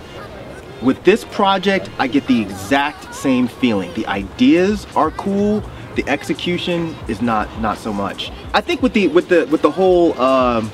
With 0.82 1.04
this 1.04 1.24
project, 1.26 1.90
I 1.98 2.08
get 2.08 2.28
the 2.28 2.42
exact 2.42 3.16
same 3.16 3.48
feeling. 3.48 3.94
The 3.94 4.06
ideas 4.08 4.86
are 4.96 5.12
cool. 5.12 5.64
The 5.96 6.08
execution 6.08 6.96
is 7.08 7.22
not 7.22 7.62
not 7.62 7.78
so 7.78 7.94
much. 7.94 8.32
I 8.54 8.62
think 8.62 8.82
with 8.82 8.94
the 8.94 9.08
with 9.08 9.30
the 9.30 9.46
with 9.48 9.62
the 9.62 9.72
whole 9.72 10.20
um, 10.20 10.70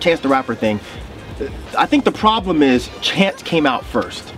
Chance 0.00 0.20
the 0.20 0.28
Rapper 0.28 0.54
thing, 0.54 0.80
I 1.76 1.86
think 1.86 2.04
the 2.04 2.12
problem 2.12 2.62
is 2.62 2.88
Chance 3.00 3.42
came 3.44 3.66
out 3.66 3.84
first. 3.84 4.28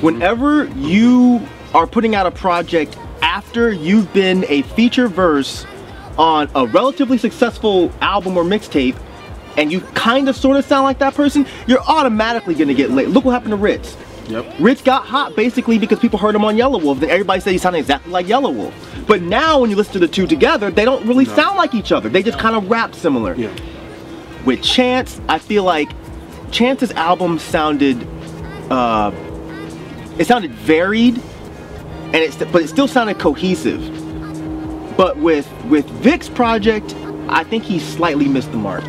Whenever 0.00 0.64
you 0.76 1.46
are 1.74 1.86
putting 1.86 2.14
out 2.14 2.26
a 2.26 2.30
project 2.30 2.98
after 3.22 3.70
you've 3.70 4.12
been 4.12 4.44
a 4.48 4.62
feature 4.62 5.06
verse 5.06 5.66
on 6.18 6.50
a 6.54 6.66
relatively 6.66 7.16
successful 7.16 7.92
album 8.00 8.36
or 8.36 8.42
mixtape, 8.42 8.96
and 9.56 9.70
you 9.72 9.80
kind 9.94 10.28
of 10.28 10.36
sort 10.36 10.56
of 10.56 10.64
sound 10.64 10.84
like 10.84 10.98
that 10.98 11.14
person, 11.14 11.46
you're 11.66 11.82
automatically 11.82 12.54
gonna 12.54 12.74
get 12.74 12.90
late. 12.90 13.08
Look 13.08 13.24
what 13.24 13.32
happened 13.32 13.52
to 13.52 13.56
Rittz. 13.56 13.96
Yep. 14.28 14.44
Rittz 14.58 14.84
got 14.84 15.04
hot 15.06 15.34
basically 15.34 15.78
because 15.78 15.98
people 15.98 16.18
heard 16.18 16.34
him 16.36 16.44
on 16.44 16.56
Yelawolf. 16.56 17.00
Then 17.00 17.10
everybody 17.10 17.40
said 17.40 17.50
he 17.52 17.58
sounded 17.58 17.80
exactly 17.80 18.12
like 18.12 18.26
Yelawolf. 18.26 18.72
But 19.06 19.22
now 19.22 19.60
when 19.60 19.70
you 19.70 19.76
listen 19.76 19.94
to 19.94 19.98
the 19.98 20.06
two 20.08 20.26
together, 20.26 20.70
they 20.70 20.84
don't 20.84 21.04
really 21.06 21.24
sound 21.24 21.56
like 21.56 21.74
each 21.74 21.90
other. 21.90 22.08
They 22.08 22.22
just 22.22 22.38
kind 22.38 22.54
of 22.54 22.70
rap 22.70 22.94
similar 22.94 23.34
Yeah. 23.34 23.50
with 24.44 24.62
Chance, 24.62 25.20
I 25.28 25.38
feel 25.38 25.64
like 25.64 25.90
Chance's 26.52 26.92
album 26.92 27.38
sounded, 27.40 28.06
uh, 28.70 29.10
it 30.18 30.26
sounded 30.26 30.52
varied, 30.52 31.14
and 32.12 32.16
it's 32.16 32.36
but 32.36 32.62
it 32.62 32.68
still 32.68 32.88
sounded 32.88 33.18
cohesive. 33.18 33.80
But 34.96 35.16
with 35.18 35.48
with 35.68 35.86
Vic's 35.86 36.28
project, 36.28 36.94
I 37.28 37.42
think 37.44 37.64
he 37.64 37.78
slightly 37.78 38.28
missed 38.28 38.50
the 38.52 38.58
mark 38.58 38.84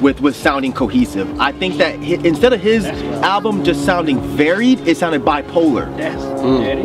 with 0.00 0.20
with 0.20 0.36
sounding 0.36 0.72
cohesive. 0.72 1.40
I 1.40 1.52
think 1.52 1.76
that 1.76 1.96
hi 1.96 2.18
instead 2.24 2.52
of 2.52 2.60
his 2.60 2.86
album 3.22 3.64
just 3.64 3.84
sounding 3.84 4.20
varied, 4.36 4.86
it 4.86 4.96
sounded 4.96 5.22
bipolar. 5.22 5.94
That's 5.96 6.22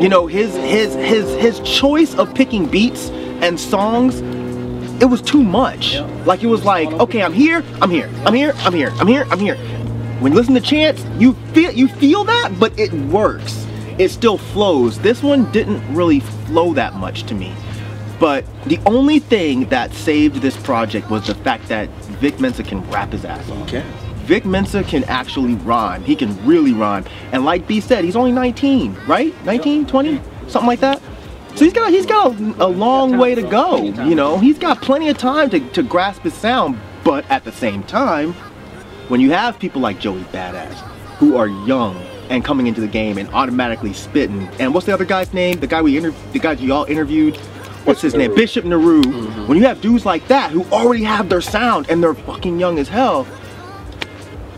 You 0.01 0.09
know, 0.09 0.27
his 0.27 0.55
his 0.55 0.93
his 0.95 1.29
his 1.35 1.59
choice 1.61 2.15
of 2.15 2.33
picking 2.33 2.65
beats 2.65 3.09
and 3.41 3.59
songs, 3.59 4.21
it 5.01 5.05
was 5.05 5.21
too 5.21 5.43
much. 5.43 5.99
Like 6.25 6.43
it 6.43 6.47
was 6.47 6.63
like, 6.63 6.89
okay, 6.99 7.21
I'm 7.21 7.33
here, 7.33 7.63
I'm 7.81 7.89
here, 7.89 8.09
I'm 8.25 8.33
here, 8.33 8.53
I'm 8.59 8.73
here, 8.73 8.91
I'm 8.99 9.07
here, 9.07 9.25
I'm 9.29 9.39
here. 9.39 9.57
When 10.19 10.31
you 10.31 10.37
listen 10.37 10.53
to 10.53 10.61
Chance, 10.61 11.05
you 11.19 11.33
feel 11.53 11.71
you 11.71 11.87
feel 11.87 12.23
that, 12.23 12.59
but 12.59 12.77
it 12.79 12.93
works. 12.93 13.65
It 13.97 14.09
still 14.09 14.37
flows. 14.37 14.99
This 14.99 15.23
one 15.23 15.51
didn't 15.51 15.81
really 15.93 16.19
flow 16.19 16.73
that 16.73 16.95
much 16.95 17.23
to 17.23 17.35
me. 17.35 17.53
But 18.19 18.45
the 18.65 18.79
only 18.85 19.19
thing 19.19 19.67
that 19.69 19.93
saved 19.93 20.37
this 20.37 20.55
project 20.57 21.09
was 21.09 21.27
the 21.27 21.35
fact 21.35 21.67
that 21.67 21.89
Vic 22.25 22.39
Mensa 22.39 22.63
can 22.63 22.81
rap 22.89 23.11
his 23.11 23.23
ass 23.23 23.47
off. 23.51 23.67
Okay. 23.67 23.85
Vic 24.23 24.45
Mensa 24.45 24.83
can 24.83 25.03
actually 25.03 25.53
rhyme. 25.53 26.03
He 26.03 26.15
can 26.15 26.43
really 26.43 26.73
rhyme. 26.73 27.05
And 27.31 27.45
like 27.45 27.67
B 27.67 27.79
said, 27.79 28.03
he's 28.03 28.15
only 28.15 28.31
19, 28.31 28.97
right? 29.05 29.31
19, 29.45 29.85
20, 29.85 30.19
something 30.47 30.65
like 30.65 30.79
that. 30.79 30.99
So 31.53 31.65
he's 31.65 31.71
got 31.71 31.91
he's 31.91 32.07
got 32.07 32.31
a, 32.31 32.65
a 32.65 32.65
long 32.65 33.19
way 33.19 33.35
to 33.35 33.43
go. 33.43 33.83
You 33.83 34.15
know, 34.15 34.39
he's 34.39 34.57
got 34.57 34.81
plenty 34.81 35.07
of 35.09 35.19
time 35.19 35.51
to, 35.51 35.59
to 35.59 35.83
grasp 35.83 36.23
his 36.23 36.33
sound. 36.33 36.79
But 37.03 37.29
at 37.29 37.43
the 37.43 37.51
same 37.51 37.83
time, 37.83 38.33
when 39.07 39.21
you 39.21 39.29
have 39.29 39.59
people 39.59 39.79
like 39.79 39.99
Joey 39.99 40.23
Badass 40.33 40.73
who 41.19 41.37
are 41.37 41.47
young 41.47 41.95
and 42.31 42.43
coming 42.43 42.65
into 42.65 42.81
the 42.81 42.87
game 42.87 43.19
and 43.19 43.29
automatically 43.35 43.93
spitting, 43.93 44.49
and 44.59 44.73
what's 44.73 44.87
the 44.87 44.95
other 44.95 45.05
guy's 45.05 45.31
name? 45.31 45.59
The 45.59 45.67
guy 45.67 45.83
we 45.83 45.95
inter- 45.95 46.15
the 46.33 46.39
guy 46.39 46.53
you 46.53 46.73
all 46.73 46.85
interviewed. 46.85 47.37
What's 47.85 48.01
his 48.01 48.15
name? 48.15 48.33
Bishop 48.33 48.65
Nehru. 48.65 49.03
Mm-hmm. 49.03 49.47
When 49.47 49.59
you 49.59 49.65
have 49.65 49.79
dudes 49.79 50.07
like 50.07 50.27
that 50.27 50.49
who 50.49 50.63
already 50.65 51.03
have 51.03 51.29
their 51.29 51.41
sound 51.41 51.87
and 51.87 52.01
they're 52.01 52.15
fucking 52.15 52.59
young 52.59 52.79
as 52.79 52.89
hell, 52.89 53.27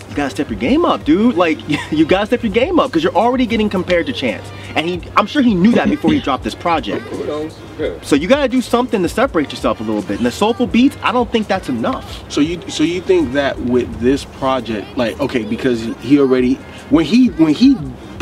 you 0.10 0.16
gotta 0.16 0.30
step 0.30 0.50
your 0.50 0.58
game 0.58 0.86
up, 0.86 1.04
dude. 1.04 1.36
Like 1.36 1.60
you 1.92 2.06
gotta 2.06 2.26
step 2.26 2.42
your 2.42 2.54
game 2.54 2.80
up 2.80 2.90
because 2.90 3.04
you're 3.04 3.16
already 3.16 3.46
getting 3.46 3.70
compared 3.70 4.06
to 4.06 4.14
Chance, 4.14 4.50
and 4.76 4.88
he, 4.88 5.02
I'm 5.18 5.28
sure 5.28 5.42
he 5.42 5.54
knew 5.54 5.74
that 5.74 5.90
before 5.90 6.14
he 6.14 6.20
dropped 6.28 6.46
this 6.46 6.56
project. 6.56 7.06
Who 7.08 7.26
knows? 7.26 7.60
Yeah. 7.78 8.00
So 8.02 8.16
you 8.16 8.30
gotta 8.30 8.48
do 8.48 8.62
something 8.62 9.04
to 9.04 9.10
separate 9.10 9.52
yourself 9.52 9.82
a 9.82 9.84
little 9.84 10.02
bit. 10.02 10.18
And 10.18 10.26
the 10.26 10.32
soulful 10.32 10.66
beats, 10.66 10.96
I 11.04 11.12
don't 11.12 11.30
think 11.30 11.48
that's 11.48 11.68
enough. 11.68 12.32
So 12.32 12.40
you 12.40 12.62
so 12.70 12.84
you 12.84 13.02
think 13.02 13.34
that 13.34 13.60
with 13.60 13.94
this 14.00 14.24
project, 14.24 14.98
like 14.98 15.20
okay, 15.20 15.44
because 15.44 15.84
he 16.00 16.18
already 16.18 16.54
when 16.90 17.04
he 17.04 17.28
when 17.32 17.54
he 17.54 17.76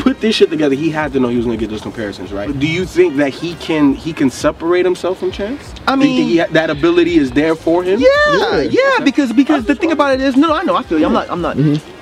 put 0.06 0.20
this 0.20 0.36
shit 0.36 0.48
together, 0.50 0.76
he 0.76 0.88
had 0.88 1.12
to 1.12 1.18
know 1.18 1.26
he 1.26 1.36
was 1.36 1.44
gonna 1.46 1.56
get 1.56 1.68
those 1.68 1.80
comparisons, 1.82 2.32
right? 2.32 2.56
Do 2.60 2.66
you 2.68 2.84
think 2.84 3.16
that 3.16 3.30
he 3.34 3.56
can 3.56 3.92
he 3.92 4.12
can 4.12 4.30
separate 4.30 4.84
himself 4.84 5.18
from 5.18 5.32
Chance? 5.32 5.74
I 5.88 5.96
Do 5.96 6.02
you 6.02 6.06
think 6.16 6.18
mean- 6.28 6.46
he 6.46 6.52
that 6.54 6.70
ability 6.70 7.16
is 7.16 7.32
there 7.32 7.56
for 7.56 7.82
him. 7.82 7.98
Yeah, 8.00 8.60
yeah, 8.60 9.00
because 9.02 9.32
because 9.32 9.64
the 9.64 9.74
thing 9.74 9.90
about 9.90 10.14
it 10.14 10.20
is, 10.20 10.36
no, 10.36 10.54
I 10.54 10.62
know, 10.62 10.76
I 10.76 10.84
feel 10.84 11.00
you. 11.00 11.06
I'm 11.06 11.12
not, 11.12 11.28
I'm 11.28 11.42
not. 11.42 11.56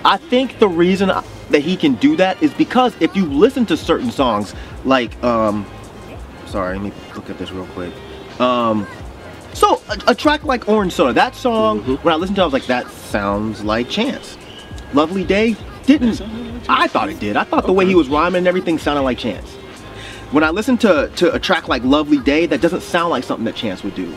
I 0.05 0.19
think 0.19 0.59
the 0.59 0.69
reason 0.69 1.11
I- 1.11 1.25
that 1.51 1.61
he 1.61 1.77
can 1.77 1.95
do 1.95 2.15
that 2.17 2.43
is 2.43 2.53
because 2.55 2.95
if 3.01 3.17
you 3.17 3.25
listen 3.25 3.65
to 3.67 3.77
certain 3.77 4.11
songs, 4.11 4.55
like, 4.85 5.13
um, 5.25 5.65
sorry, 6.47 6.75
let 6.79 6.85
me 6.85 6.93
look 7.15 7.31
at 7.31 7.39
this 7.39 7.53
real 7.53 7.67
quick. 7.69 7.93
Um, 8.39 8.87
so 9.55 9.81
a, 9.89 10.11
a 10.13 10.15
track 10.15 10.45
like 10.45 10.69
Orange 10.69 10.93
Soda, 10.93 11.13
that 11.15 11.35
song, 11.35 11.81
when 12.03 12.13
I 12.13 12.17
listened 12.19 12.37
to, 12.37 12.43
it, 12.43 12.45
I 12.45 12.47
was 12.47 12.53
like, 12.53 12.67
that 12.67 12.91
sounds 12.91 13.63
like 13.65 13.89
Chance. 13.89 14.37
Lovely 14.93 15.25
Day 15.25 15.57
didn't. 15.87 16.21
I 16.69 16.87
thought 16.87 17.09
it 17.09 17.21
did. 17.21 17.37
I 17.37 17.45
thought 17.45 17.67
the 17.67 17.73
way 17.73 17.87
he 17.87 17.95
was 17.95 18.09
rhyming 18.09 18.39
and 18.39 18.49
everything 18.49 18.79
sounded 18.79 19.03
like 19.03 19.19
Chance. 19.19 19.53
When 20.33 20.43
I 20.43 20.51
listen 20.51 20.77
to 20.79 21.11
to 21.17 21.33
a 21.33 21.39
track 21.39 21.69
like 21.69 21.83
Lovely 21.85 22.19
Day, 22.19 22.47
that 22.47 22.61
doesn't 22.61 22.83
sound 22.83 23.11
like 23.11 23.25
something 23.25 23.45
that 23.45 23.55
Chance 23.55 23.85
would 23.85 23.95
do. 23.95 24.15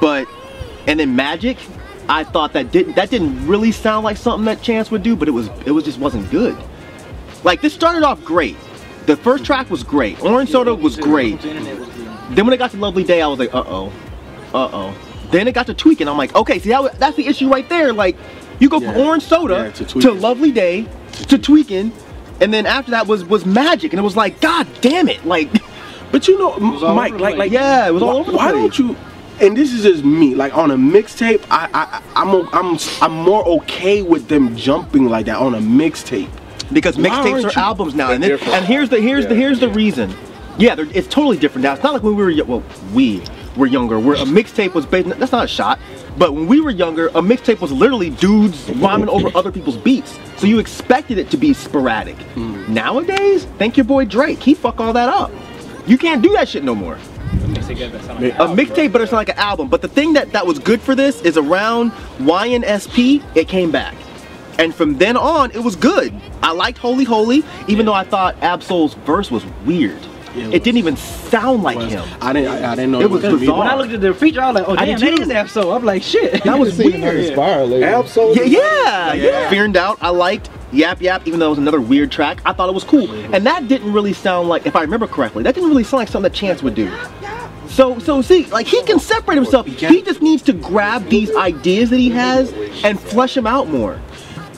But 0.00 0.26
and 0.86 0.98
then 0.98 1.16
Magic, 1.16 1.58
I 2.08 2.24
thought 2.24 2.52
that 2.54 2.72
didn't 2.72 2.96
that 2.96 3.10
didn't 3.10 3.46
really 3.46 3.72
sound 3.72 4.04
like 4.04 4.16
something 4.16 4.44
that 4.46 4.62
Chance 4.62 4.90
would 4.90 5.02
do, 5.02 5.16
but 5.16 5.28
it 5.28 5.32
was 5.32 5.48
it 5.64 5.70
was 5.72 5.84
just 5.84 5.98
wasn't 5.98 6.30
good. 6.30 6.56
Like 7.44 7.60
this 7.60 7.74
started 7.74 8.02
off 8.02 8.24
great. 8.24 8.56
The 9.06 9.16
first 9.16 9.44
track 9.44 9.70
was 9.70 9.84
great. 9.84 10.20
Orange 10.22 10.50
Soda 10.50 10.74
was 10.74 10.96
great. 10.96 11.40
Then 11.40 12.44
when 12.44 12.52
it 12.52 12.56
got 12.56 12.72
to 12.72 12.76
Lovely 12.76 13.04
Day, 13.04 13.22
I 13.22 13.28
was 13.28 13.38
like, 13.38 13.54
uh 13.54 13.62
oh, 13.64 13.92
uh 14.52 14.68
oh. 14.72 14.94
Then 15.30 15.46
it 15.46 15.52
got 15.52 15.66
to 15.66 15.74
Tweaking. 15.74 16.08
I'm 16.08 16.16
like, 16.16 16.34
okay, 16.34 16.58
see, 16.58 16.70
that, 16.70 16.98
that's 16.98 17.16
the 17.16 17.26
issue 17.26 17.48
right 17.48 17.68
there. 17.68 17.92
Like, 17.92 18.16
you 18.60 18.68
go 18.68 18.80
Yeah. 18.80 18.92
from 18.92 19.02
Orange 19.02 19.22
Soda 19.24 19.54
Yeah, 19.78 19.84
to 19.86 20.00
to, 20.00 20.12
Lovely 20.12 20.50
Day 20.52 20.86
to 21.28 21.38
Tweaking, 21.38 21.92
and 22.40 22.52
then 22.52 22.66
after 22.66 22.90
that 22.92 23.06
was 23.06 23.24
was 23.24 23.44
Magic, 23.46 23.92
and 23.92 24.00
it 24.00 24.02
was 24.02 24.16
like, 24.16 24.40
God 24.40 24.66
damn 24.80 25.08
it, 25.08 25.24
like, 25.26 25.48
But 26.12 26.28
you 26.28 26.38
know, 26.38 26.56
Mike, 26.94 27.14
like, 27.14 27.36
like, 27.36 27.50
Yeah, 27.52 27.88
it 27.88 27.90
was 27.92 28.02
all 28.02 28.14
why, 28.14 28.20
over 28.20 28.30
the 28.30 28.36
Why 28.36 28.50
place. 28.52 28.62
don't 28.62 28.78
you? 28.78 28.96
And 29.38 29.54
this 29.56 29.72
is 29.74 29.82
just 29.82 30.02
me. 30.04 30.34
Like 30.34 30.56
on 30.56 30.70
a 30.70 30.76
mixtape, 30.76 31.44
I, 31.50 31.68
I, 31.74 32.02
I'm, 32.14 32.48
I'm, 32.54 32.78
I'm 33.02 33.12
more 33.12 33.44
okay 33.60 34.00
with 34.02 34.28
them 34.28 34.56
jumping 34.56 35.06
like 35.10 35.26
that 35.26 35.36
on 35.38 35.54
a 35.54 35.58
mixtape. 35.58 36.30
because 36.72 36.96
mixtapes 36.96 37.42
you- 37.54 37.60
albums 37.60 37.94
now, 37.94 38.12
and 38.12 38.22
then, 38.22 38.38
and 38.44 38.64
here's 38.64 38.88
the 38.88 38.98
here's 39.00 39.26
the 39.26 39.34
Yeah, 39.34 39.40
here's 39.40 39.60
the 39.60 39.68
reason. 39.68 40.14
Yeah, 40.58 40.74
it's 40.78 41.08
totally 41.08 41.36
different 41.36 41.64
now. 41.64 41.74
It's 41.74 41.82
not 41.82 41.92
like 41.92 42.02
when 42.02 42.16
we 42.16 42.22
were 42.24 42.44
well, 42.44 42.62
we 42.94 43.22
were 43.58 43.66
younger, 43.66 43.98
where 44.00 44.14
a 44.16 44.20
mixtape 44.24 44.72
was 44.72 44.86
based. 44.86 45.06
That's 45.18 45.32
not 45.32 45.44
a 45.44 45.48
shot, 45.48 45.78
but 46.18 46.34
when 46.34 46.46
we 46.46 46.60
were 46.60 46.70
younger, 46.70 47.08
a 47.08 47.20
mixtape 47.20 47.60
was 47.60 47.72
literally 47.72 48.10
dudes 48.10 48.68
rhyming 48.70 49.08
over 49.08 49.30
other 49.36 49.52
people's 49.52 49.76
beats. 49.76 50.18
So 50.36 50.46
you 50.46 50.58
expected 50.58 51.18
it 51.18 51.30
to 51.30 51.36
be 51.36 51.52
sporadic. 51.52 52.16
Hmm. 52.34 52.72
Nowadays, 52.72 53.44
thank 53.58 53.76
your 53.76 53.84
boy 53.84 54.04
Drake. 54.06 54.42
He 54.42 54.54
fuck 54.54 54.80
all 54.80 54.92
that 54.92 55.08
up. 55.08 55.30
You 55.86 55.98
can't 55.98 56.22
do 56.22 56.32
that 56.32 56.48
shit 56.48 56.64
no 56.64 56.74
more. 56.74 56.98
A 58.40 58.46
mixtape, 58.48 58.92
but 58.92 59.00
it's 59.00 59.12
not 59.12 59.18
like 59.18 59.28
an 59.28 59.38
album. 59.38 59.68
But 59.68 59.82
the 59.82 59.88
thing 59.88 60.14
that 60.14 60.32
that 60.32 60.46
was 60.46 60.58
good 60.58 60.80
for 60.80 60.94
this 60.94 61.20
is 61.22 61.36
around 61.36 61.92
YNSP, 62.18 63.22
it 63.36 63.48
came 63.48 63.70
back. 63.70 63.94
And 64.58 64.74
from 64.74 64.96
then 64.96 65.16
on, 65.16 65.50
it 65.50 65.62
was 65.62 65.76
good. 65.76 66.14
I 66.42 66.52
liked 66.52 66.78
Holy 66.78 67.04
Holy, 67.04 67.44
even 67.68 67.84
though 67.84 67.92
I 67.92 68.04
thought 68.04 68.42
Ab-Soul's 68.42 68.94
verse 68.94 69.30
was 69.30 69.44
weird. 69.66 70.00
Yeah, 70.36 70.48
it 70.48 70.54
it, 70.54 70.64
didn't 70.64 70.78
even 70.78 70.96
sound 70.96 71.62
like 71.62 71.78
him. 71.88 72.04
I 72.20 72.32
didn't, 72.32 72.48
I, 72.50 72.72
I 72.72 72.74
didn't 72.74 72.92
know 72.92 73.00
It 73.00 73.10
was 73.10 73.22
gonna 73.22 73.36
bizarre. 73.38 73.58
When 73.58 73.66
I 73.68 73.74
looked 73.74 73.92
at 73.92 74.00
the 74.00 74.12
feature, 74.14 74.42
I 74.42 74.50
was 74.52 74.54
like, 74.60 74.68
oh 74.68 74.76
I 74.76 74.84
damn, 74.86 74.98
did 74.98 75.12
that 75.12 75.16
too. 75.16 75.22
is 75.22 75.28
that 75.28 75.50
so. 75.50 75.72
I'm 75.72 75.84
like, 75.84 76.02
shit. 76.02 76.42
That 76.44 76.58
was 76.58 76.76
See 76.76 76.90
him 76.90 77.00
weird. 77.00 77.16
inspired 77.16 77.66
later. 77.66 77.86
Ab-Soul. 77.86 78.36
Yeah, 78.36 78.42
yeah, 78.44 79.12
yeah. 79.14 79.14
Yeah. 79.14 79.50
Fear 79.50 79.64
and 79.64 79.74
Doubt, 79.74 79.98
I 80.00 80.10
liked. 80.10 80.50
Yap 80.72 81.00
Yap, 81.00 81.26
even 81.26 81.40
though 81.40 81.46
it 81.46 81.50
was 81.50 81.58
another 81.58 81.80
weird 81.80 82.10
track, 82.10 82.40
I 82.44 82.52
thought 82.52 82.68
it 82.68 82.74
was 82.74 82.84
cool. 82.84 83.10
And 83.34 83.46
that 83.46 83.68
didn't 83.68 83.92
really 83.92 84.12
sound 84.12 84.48
like, 84.48 84.66
if 84.66 84.76
I 84.76 84.82
remember 84.82 85.06
correctly, 85.06 85.42
that 85.44 85.54
didn't 85.54 85.70
really 85.70 85.84
sound 85.84 86.00
like 86.00 86.08
something 86.08 86.30
that 86.30 86.36
Chance 86.36 86.62
would 86.62 86.74
do. 86.74 86.90
So, 87.68 87.98
so 87.98 88.20
see, 88.22 88.46
like 88.46 88.66
he 88.66 88.82
can 88.82 88.98
separate 88.98 89.36
himself. 89.36 89.66
He 89.66 90.02
just 90.02 90.22
needs 90.22 90.42
to 90.42 90.52
grab 90.52 91.08
these 91.08 91.34
ideas 91.36 91.90
that 91.90 91.98
he 91.98 92.10
has 92.10 92.52
and 92.84 92.98
flesh 92.98 93.34
them 93.34 93.46
out 93.46 93.68
more. 93.68 94.00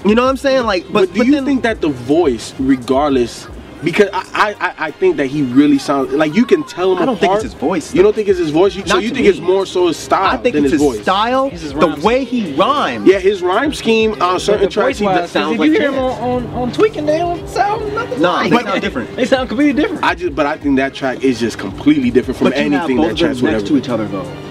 You 0.04 0.14
know 0.14 0.22
what 0.22 0.30
I'm 0.30 0.36
saying? 0.36 0.64
Like, 0.64 0.84
but, 0.84 0.92
But 0.92 1.12
do 1.12 1.18
but 1.18 1.26
you 1.26 1.32
then, 1.32 1.44
think 1.44 1.62
that 1.62 1.80
the 1.80 1.88
voice, 1.88 2.54
regardless, 2.58 3.46
because 3.84 4.08
I, 4.12 4.24
I, 4.32 4.54
I- 4.68 4.74
I 4.88 4.90
think 4.90 5.16
that 5.18 5.26
he 5.26 5.42
really 5.42 5.78
sounds 5.78 6.12
like 6.12 6.34
you 6.34 6.46
can 6.46 6.64
tell 6.64 6.92
him. 6.92 6.98
I 7.02 7.04
don't 7.06 7.18
think 7.20 7.32
it's 7.34 7.42
his 7.42 7.54
voice, 7.54 7.94
You 7.94 8.02
don't 8.02 8.14
think 8.14 8.28
it's 8.28 8.38
his 8.38 8.50
voice? 8.50 8.74
You, 8.74 8.86
so 8.86 8.98
you 8.98 9.08
think 9.10 9.22
me. 9.22 9.28
it's 9.28 9.38
more 9.40 9.66
so 9.66 9.88
his 9.88 9.96
style 9.96 10.24
I 10.34 10.36
think 10.38 10.54
than 10.54 10.64
it's 10.64 10.72
his, 10.72 10.80
his 10.80 10.90
voice? 10.92 11.02
style, 11.02 11.46
It's 11.52 11.62
his 11.62 11.72
the 11.74 12.00
way 12.02 12.24
he 12.24 12.54
rhymes. 12.54 13.06
Yeah, 13.06 13.18
his 13.18 13.42
rhyme 13.42 13.74
scheme 13.74 14.12
uh, 14.22 14.34
on 14.34 14.40
certain 14.40 14.70
tracks. 14.70 14.98
He 14.98 15.04
does, 15.04 15.30
sounds 15.30 15.54
if 15.54 15.58
like 15.60 15.70
you 15.70 15.78
hear 15.80 15.90
him 15.92 15.98
on, 15.98 16.44
on, 16.44 16.46
on 16.54 16.72
tweaking, 16.72 17.06
they 17.06 17.18
don't 17.18 17.46
sound 17.48 17.92
nothing. 17.94 18.20
Nah, 18.22 18.36
like. 18.42 18.50
they 18.50 18.62
sound 18.62 18.80
different. 18.80 19.16
They 19.16 19.24
sound 19.26 19.48
completely 19.48 19.80
different. 19.82 20.02
I 20.04 20.14
just, 20.14 20.34
but 20.34 20.46
I 20.46 20.56
think 20.56 20.76
that 20.76 20.94
track 20.94 21.22
is 21.22 21.38
just 21.38 21.58
completely 21.58 22.10
different 22.10 22.38
from 22.38 22.46
But 22.50 22.56
you 22.56 22.62
have 22.70 22.72
anything 22.72 22.96
both 22.96 23.06
that 23.06 23.12
of 23.12 23.18
them 23.18 23.26
Chance 23.28 23.42
would 23.42 23.50
next 23.52 23.62
ever. 23.64 23.68
to 23.72 23.76
each 23.78 23.88
other, 23.88 24.06
though. 24.08 24.47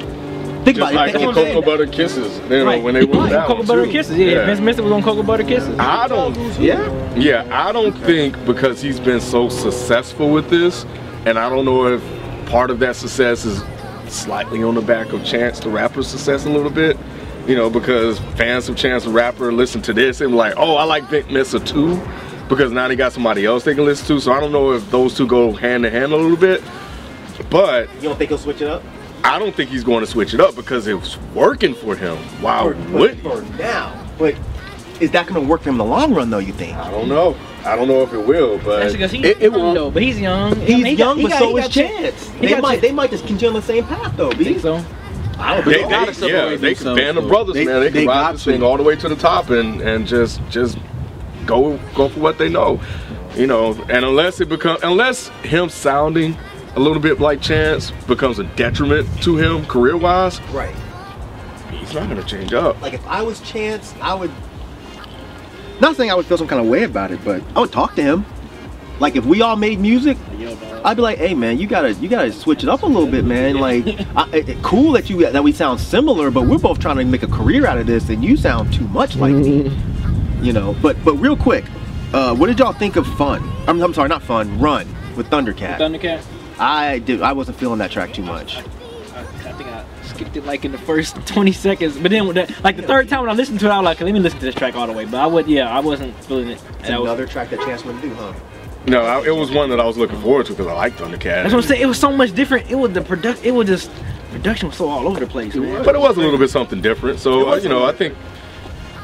Think 0.67 0.79
Just 0.79 0.91
about 0.91 1.05
like 1.05 1.15
it. 1.15 1.21
on 1.25 1.33
Cocoa 1.33 1.61
Butter 1.61 1.85
Kisses, 1.87 2.39
you 2.39 2.49
know, 2.49 2.65
Right. 2.65 2.83
when 2.83 2.93
they 2.93 3.05
wrote 3.05 3.15
Right, 3.15 3.29
that 3.31 3.47
Cocoa 3.47 3.63
Butter 3.63 3.85
too. 3.85 3.91
Kisses. 3.93 4.17
Yeah, 4.17 4.45
Vince 4.45 4.59
Mister 4.59 4.83
was 4.83 4.91
on 4.91 5.01
Cocoa 5.01 5.23
Butter 5.23 5.45
Kisses. 5.45 5.73
I 5.79 6.09
don't. 6.09 6.35
Yeah, 6.59 7.15
Yeah, 7.15 7.47
I 7.53 7.71
don't 7.71 7.93
think 7.99 8.35
because 8.45 8.81
he's 8.81 8.99
been 8.99 9.21
so 9.21 9.47
successful 9.47 10.29
with 10.29 10.49
this, 10.49 10.85
and 11.25 11.39
I 11.39 11.47
don't 11.47 11.63
know 11.63 11.87
if 11.87 12.01
part 12.47 12.69
of 12.69 12.79
that 12.79 12.97
success 12.97 13.45
is 13.45 13.63
slightly 14.09 14.61
on 14.61 14.75
the 14.75 14.81
back 14.81 15.13
of 15.13 15.23
Chance 15.23 15.61
the 15.61 15.69
Rapper's 15.69 16.07
success 16.07 16.45
a 16.45 16.49
little 16.49 16.69
bit. 16.69 16.97
You 17.47 17.55
know, 17.55 17.69
because 17.69 18.19
fans 18.35 18.67
of 18.67 18.75
Chance 18.75 19.05
the 19.05 19.09
Rapper 19.11 19.53
listen 19.53 19.81
to 19.83 19.93
this 19.93 20.19
and 20.19 20.35
like, 20.35 20.55
oh, 20.57 20.75
I 20.75 20.83
like 20.83 21.05
Vic 21.05 21.31
Mensa 21.31 21.61
too, 21.61 21.97
because 22.49 22.73
now 22.73 22.89
they 22.89 22.97
got 22.97 23.13
somebody 23.13 23.45
else 23.45 23.63
they 23.63 23.73
can 23.73 23.85
listen 23.85 24.05
to. 24.07 24.19
So 24.19 24.33
I 24.33 24.41
don't 24.41 24.51
know 24.51 24.73
if 24.73 24.91
those 24.91 25.15
two 25.15 25.27
go 25.27 25.53
hand 25.53 25.85
in 25.85 25.93
hand 25.93 26.11
a 26.11 26.17
little 26.17 26.35
bit. 26.35 26.61
But 27.49 27.87
You 28.01 28.09
don't 28.09 28.17
think 28.17 28.31
he'll 28.31 28.37
switch 28.37 28.61
it 28.61 28.67
up? 28.67 28.83
I 29.23 29.39
don't 29.39 29.53
think 29.55 29.69
he's 29.69 29.83
going 29.83 30.01
to 30.01 30.07
switch 30.07 30.33
it 30.33 30.39
up 30.39 30.55
because 30.55 30.87
it's 30.87 31.17
working 31.33 31.73
for 31.73 31.95
him. 31.95 32.17
Wow, 32.41 32.63
For- 32.71 32.75
would 32.97 33.19
for 33.21 33.41
now. 33.57 33.93
But 34.17 34.35
is 34.99 35.11
that 35.11 35.27
going 35.27 35.41
to 35.41 35.47
work 35.47 35.61
for 35.61 35.69
him 35.69 35.75
in 35.75 35.79
the 35.79 35.85
long 35.85 36.13
run, 36.13 36.29
though? 36.29 36.37
You 36.39 36.53
think? 36.53 36.75
I 36.77 36.89
don't 36.91 37.07
know. 37.09 37.35
I 37.65 37.75
don't 37.75 37.87
know 37.87 38.01
if 38.03 38.13
it 38.13 38.25
will, 38.25 38.57
but 38.59 38.95
he's 38.95 39.13
It- 39.13 39.25
it 39.25 39.41
young 39.41 39.51
won't. 39.53 39.75
though, 39.75 39.91
but 39.91 40.01
he's 40.01 40.19
young. 40.19 40.53
I 40.53 40.55
He's 40.61 40.75
mean, 40.77 40.85
he 40.85 40.95
got- 40.95 41.05
young, 41.05 41.17
he 41.17 41.23
but 41.23 41.29
got- 41.31 41.39
so 41.39 41.47
he 41.49 41.55
is 41.55 41.63
got 41.65 41.71
Chance. 41.71 42.29
He 42.29 42.39
They 42.39 42.47
got 42.53 42.61
might, 42.61 42.77
Ch- 42.77 42.81
they 42.81 42.91
might 42.91 43.11
just 43.11 43.27
continue 43.27 43.49
on 43.49 43.53
the 43.55 43.61
same 43.61 43.83
path, 43.83 44.13
though. 44.15 44.29
I 44.31 44.33
B. 44.35 44.43
think 44.45 44.59
so. 44.61 44.81
I 45.39 45.55
don't 45.55 45.65
They, 45.65 45.73
think 45.73 45.83
so. 45.83 45.89
gotta 45.89 46.19
they, 46.21 46.27
yeah, 46.31 46.55
they 46.55 46.73
can 46.75 46.95
band 46.95 47.17
of 47.17 47.23
though. 47.25 47.29
brothers, 47.29 47.53
They- 47.55 47.65
man. 47.65 47.81
They 47.81 47.89
they 47.89 47.99
can 48.05 48.07
ride 48.07 48.35
this 48.35 48.43
to. 48.45 48.51
thing 48.51 48.63
all 48.63 48.77
the 48.77 48.83
way 48.83 48.95
to 48.95 49.09
the 49.09 49.15
top 49.15 49.49
and 49.49 49.81
and 49.81 50.07
just 50.07 50.39
just 50.49 50.77
go 51.45 51.77
go 51.93 52.07
for 52.09 52.19
what 52.21 52.37
they 52.37 52.49
know, 52.49 52.79
you 53.35 53.45
know. 53.47 53.77
And 53.89 54.03
unless 54.05 54.39
it 54.41 54.49
become 54.49 54.77
unless 54.81 55.27
him 55.43 55.69
sounding 55.69 56.35
a 56.77 56.79
little 56.79 57.01
bit 57.01 57.19
like 57.19 57.41
Chance 57.41 57.91
becomes 58.07 58.39
a 58.39 58.43
detriment 58.55 59.07
to 59.23 59.35
him 59.35 59.65
career 59.65 59.97
wise, 59.97 60.39
Right. 60.53 60.75
he's 61.71 61.93
not 61.93 62.07
gonna 62.07 62.23
change 62.23 62.53
up. 62.53 62.79
Like 62.81 62.93
if 62.93 63.05
I 63.07 63.21
was 63.23 63.39
Chance, 63.41 63.93
I 64.01 64.13
would. 64.13 64.31
Not 65.81 65.95
saying 65.95 66.09
I 66.09 66.15
would 66.15 66.25
feel 66.25 66.37
some 66.37 66.47
kind 66.47 66.61
of 66.61 66.67
way 66.67 66.83
about 66.83 67.11
it, 67.11 67.19
but 67.25 67.41
I 67.55 67.59
would 67.59 67.71
talk 67.71 67.95
to 67.95 68.01
him. 68.01 68.25
Like 68.99 69.15
if 69.15 69.25
we 69.25 69.41
all 69.41 69.55
made 69.55 69.79
music, 69.79 70.17
I'd 70.83 70.95
be 70.95 71.01
like, 71.03 71.17
"Hey 71.19 71.33
man, 71.35 71.59
you 71.59 71.67
gotta 71.67 71.93
you 71.93 72.09
gotta 72.09 72.31
switch 72.31 72.63
it 72.63 72.69
up 72.69 72.81
a 72.83 72.85
little 72.87 73.05
bit, 73.09 73.25
man. 73.25 73.57
Like, 73.57 73.85
I, 74.15 74.27
it, 74.33 74.49
it- 74.49 74.63
cool 74.63 74.91
that 74.93 75.09
you 75.09 75.29
that 75.29 75.43
we 75.43 75.51
sound 75.51 75.79
similar, 75.79 76.31
but 76.31 76.43
we're 76.47 76.57
both 76.57 76.79
trying 76.79 76.97
to 76.97 77.05
make 77.05 77.21
a 77.23 77.27
career 77.27 77.65
out 77.67 77.77
of 77.77 77.85
this, 77.87 78.09
and 78.09 78.23
you 78.23 78.37
sound 78.37 78.73
too 78.73 78.87
much 78.87 79.15
like 79.15 79.33
me, 79.33 79.71
you 80.41 80.53
know." 80.53 80.75
But 80.81 81.03
but 81.05 81.13
real 81.15 81.35
quick, 81.37 81.65
uh, 82.13 82.35
what 82.35 82.47
did 82.47 82.57
y'all 82.59 82.73
think 82.73 82.95
of 82.95 83.05
Fun? 83.17 83.41
I'm, 83.67 83.79
I'm 83.81 83.93
sorry, 83.93 84.09
not 84.09 84.23
Fun. 84.23 84.59
Run 84.59 84.87
with 85.15 85.29
Thundercat. 85.29 85.77
Thundercat. 85.77 86.21
I 86.59 86.99
did. 86.99 87.21
I 87.21 87.33
wasn't 87.33 87.57
feeling 87.57 87.79
that 87.79 87.91
track 87.91 88.13
too 88.13 88.23
much. 88.23 88.57
I, 88.57 88.61
I 89.21 89.23
think 89.53 89.69
I 89.69 89.85
skipped 90.03 90.35
it 90.37 90.45
like 90.45 90.65
in 90.65 90.71
the 90.71 90.77
first 90.77 91.15
20 91.27 91.51
seconds, 91.51 91.97
but 91.97 92.11
then 92.11 92.27
with 92.27 92.35
that, 92.35 92.63
like 92.63 92.75
the 92.77 92.83
third 92.83 93.09
time 93.09 93.21
when 93.21 93.29
I 93.29 93.33
listened 93.33 93.59
to 93.61 93.65
it, 93.67 93.69
I 93.69 93.77
was 93.79 93.85
like, 93.85 94.01
let 94.01 94.13
me 94.13 94.19
listen 94.19 94.39
to 94.39 94.45
this 94.45 94.55
track 94.55 94.75
all 94.75 94.87
the 94.87 94.93
way. 94.93 95.05
But 95.05 95.17
I 95.19 95.27
would, 95.27 95.47
yeah, 95.47 95.69
I 95.75 95.79
wasn't 95.79 96.15
feeling 96.25 96.49
it. 96.49 96.53
It's 96.53 96.63
And 96.85 96.95
I 96.95 96.99
was- 96.99 97.07
another 97.09 97.27
track 97.27 97.49
that 97.51 97.59
Chance 97.61 97.83
wouldn't 97.85 98.03
do, 98.03 98.13
huh? 98.15 98.33
No, 98.87 99.01
I, 99.01 99.25
it 99.25 99.35
was 99.35 99.51
one 99.51 99.69
that 99.71 99.81
I 99.81 99.85
was 99.85 99.97
looking 99.97 100.19
forward 100.21 100.45
to 100.45 100.53
because 100.53 100.67
I 100.67 100.71
liked 100.73 100.99
Thundercat. 100.99 101.19
That's 101.43 101.53
what 101.53 101.61
I'm 101.63 101.67
saying. 101.67 101.81
It 101.81 101.87
was 101.87 101.99
so 101.99 102.09
much 102.11 102.33
different. 102.33 102.71
It 102.71 102.75
was 102.75 102.93
the 102.93 103.01
product. 103.01 103.43
It 103.43 103.51
was 103.51 103.67
just 103.67 103.91
production 104.31 104.69
was 104.69 104.77
so 104.77 104.87
all 104.87 105.05
over 105.09 105.19
the 105.19 105.27
place, 105.27 105.53
man. 105.55 105.83
But 105.83 105.95
it 105.95 105.99
was 105.99 106.15
a 106.15 106.21
little 106.21 106.39
bit 106.39 106.49
something 106.49 106.79
different. 106.81 107.19
So 107.19 107.51
uh, 107.51 107.55
you 107.57 107.67
know, 107.67 107.83
I 107.83 107.91
think 107.91 108.15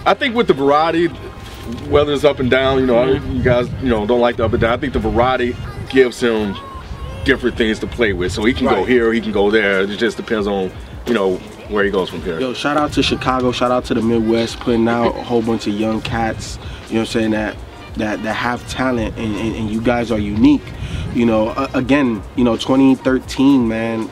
I 0.05 0.13
think 0.13 0.35
with 0.35 0.47
the 0.47 0.53
variety, 0.53 1.07
whether 1.89 2.13
it's 2.13 2.23
up 2.23 2.39
and 2.39 2.49
down, 2.49 2.79
you 2.79 2.85
know, 2.85 2.97
I- 2.97 3.11
you 3.17 3.43
guys, 3.43 3.67
you 3.81 3.89
know, 3.89 4.05
don't 4.07 4.21
like 4.21 4.37
the 4.37 4.45
up 4.45 4.53
and 4.53 4.61
down. 4.61 4.71
I 4.71 4.77
think 4.77 4.93
the 4.93 4.99
variety 4.99 5.53
gives 5.89 6.17
him 6.21 6.55
different 7.25 7.57
things 7.57 7.79
to 7.79 7.87
play 7.87 8.13
with. 8.13 8.31
So 8.31 8.43
he 8.43 8.53
can 8.53 8.67
go 8.67 8.75
Right. 8.77 8.87
here, 8.87 9.13
he 9.13 9.21
can 9.21 9.31
go 9.31 9.49
there. 9.51 9.81
It 9.81 9.97
just 9.97 10.17
depends 10.17 10.47
on, 10.47 10.71
you 11.07 11.13
know, 11.13 11.35
where 11.69 11.83
he 11.83 11.91
goes 11.91 12.09
from 12.09 12.21
here. 12.21 12.39
Yo, 12.39 12.53
shout 12.53 12.77
out 12.77 12.91
to 12.93 13.03
Chicago, 13.03 13.51
shout 13.51 13.71
out 13.71 13.85
to 13.85 13.93
the 13.93 14.01
Midwest, 14.01 14.59
putting 14.59 14.87
out 14.87 15.15
a 15.15 15.23
whole 15.23 15.41
bunch 15.41 15.67
of 15.67 15.73
young 15.73 16.01
cats, 16.01 16.57
you 16.87 16.95
know 16.95 16.99
what 16.99 16.99
I'm 16.99 17.05
saying, 17.07 17.31
that 17.31 17.55
that, 17.95 18.23
that 18.23 18.33
have 18.33 18.67
talent 18.69 19.15
and, 19.17 19.35
and, 19.35 19.55
and 19.55 19.69
you 19.69 19.79
guys 19.79 20.11
are 20.11 20.17
unique. 20.19 20.63
You 21.13 21.25
know, 21.27 21.49
uh, 21.49 21.69
again, 21.75 22.23
you 22.35 22.43
know, 22.43 22.57
2013, 22.57 23.67
man, 23.67 24.09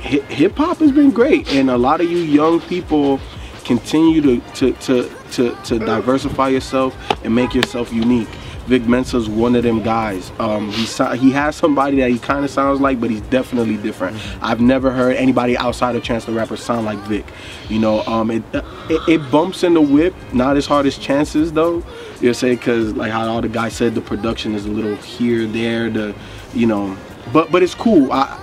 hip 0.00 0.56
hop 0.56 0.78
has 0.78 0.90
been 0.90 1.12
great. 1.12 1.52
And 1.52 1.70
a 1.70 1.78
lot 1.78 2.00
of 2.00 2.10
you 2.10 2.18
young 2.18 2.60
people 2.62 3.20
continue 3.64 4.20
to, 4.22 4.40
to, 4.54 4.72
to, 4.72 5.10
to, 5.32 5.56
to 5.64 5.78
diversify 5.78 6.48
yourself 6.48 6.96
and 7.24 7.32
make 7.32 7.54
yourself 7.54 7.92
unique. 7.92 8.28
Vic 8.66 8.86
Mensa's 8.86 9.28
one 9.28 9.56
of 9.56 9.62
them 9.64 9.82
guys. 9.82 10.30
Um, 10.38 10.70
he 10.70 10.86
so- 10.86 11.10
he 11.12 11.30
has 11.32 11.56
somebody 11.56 11.98
that 12.00 12.10
he 12.10 12.18
kind 12.18 12.44
of 12.44 12.50
sounds 12.50 12.80
like, 12.80 13.00
but 13.00 13.10
he's 13.10 13.20
definitely 13.22 13.76
different. 13.76 14.16
I've 14.40 14.60
never 14.60 14.90
heard 14.90 15.16
anybody 15.16 15.56
outside 15.56 15.96
of 15.96 16.02
Chance 16.02 16.26
the 16.26 16.32
Rapper 16.32 16.56
sound 16.56 16.86
like 16.86 16.98
Vic. 17.00 17.26
You 17.68 17.78
know, 17.80 18.02
um, 18.02 18.30
it, 18.30 18.42
it 18.54 19.08
it 19.08 19.30
bumps 19.30 19.64
in 19.64 19.74
the 19.74 19.80
whip, 19.80 20.14
not 20.32 20.56
as 20.56 20.66
hard 20.66 20.86
as 20.86 20.96
Chances 20.96 21.52
though. 21.52 21.82
You 22.20 22.32
say 22.34 22.54
because 22.54 22.92
like 22.94 23.10
how 23.10 23.26
all 23.28 23.40
the 23.40 23.48
guys 23.48 23.74
said, 23.74 23.94
the 23.94 24.00
production 24.00 24.54
is 24.54 24.64
a 24.66 24.70
little 24.70 24.96
here, 24.96 25.46
there, 25.46 25.90
the 25.90 26.14
you 26.54 26.66
know, 26.66 26.96
but 27.32 27.50
but 27.50 27.62
it's 27.62 27.74
cool. 27.74 28.12
I 28.12 28.38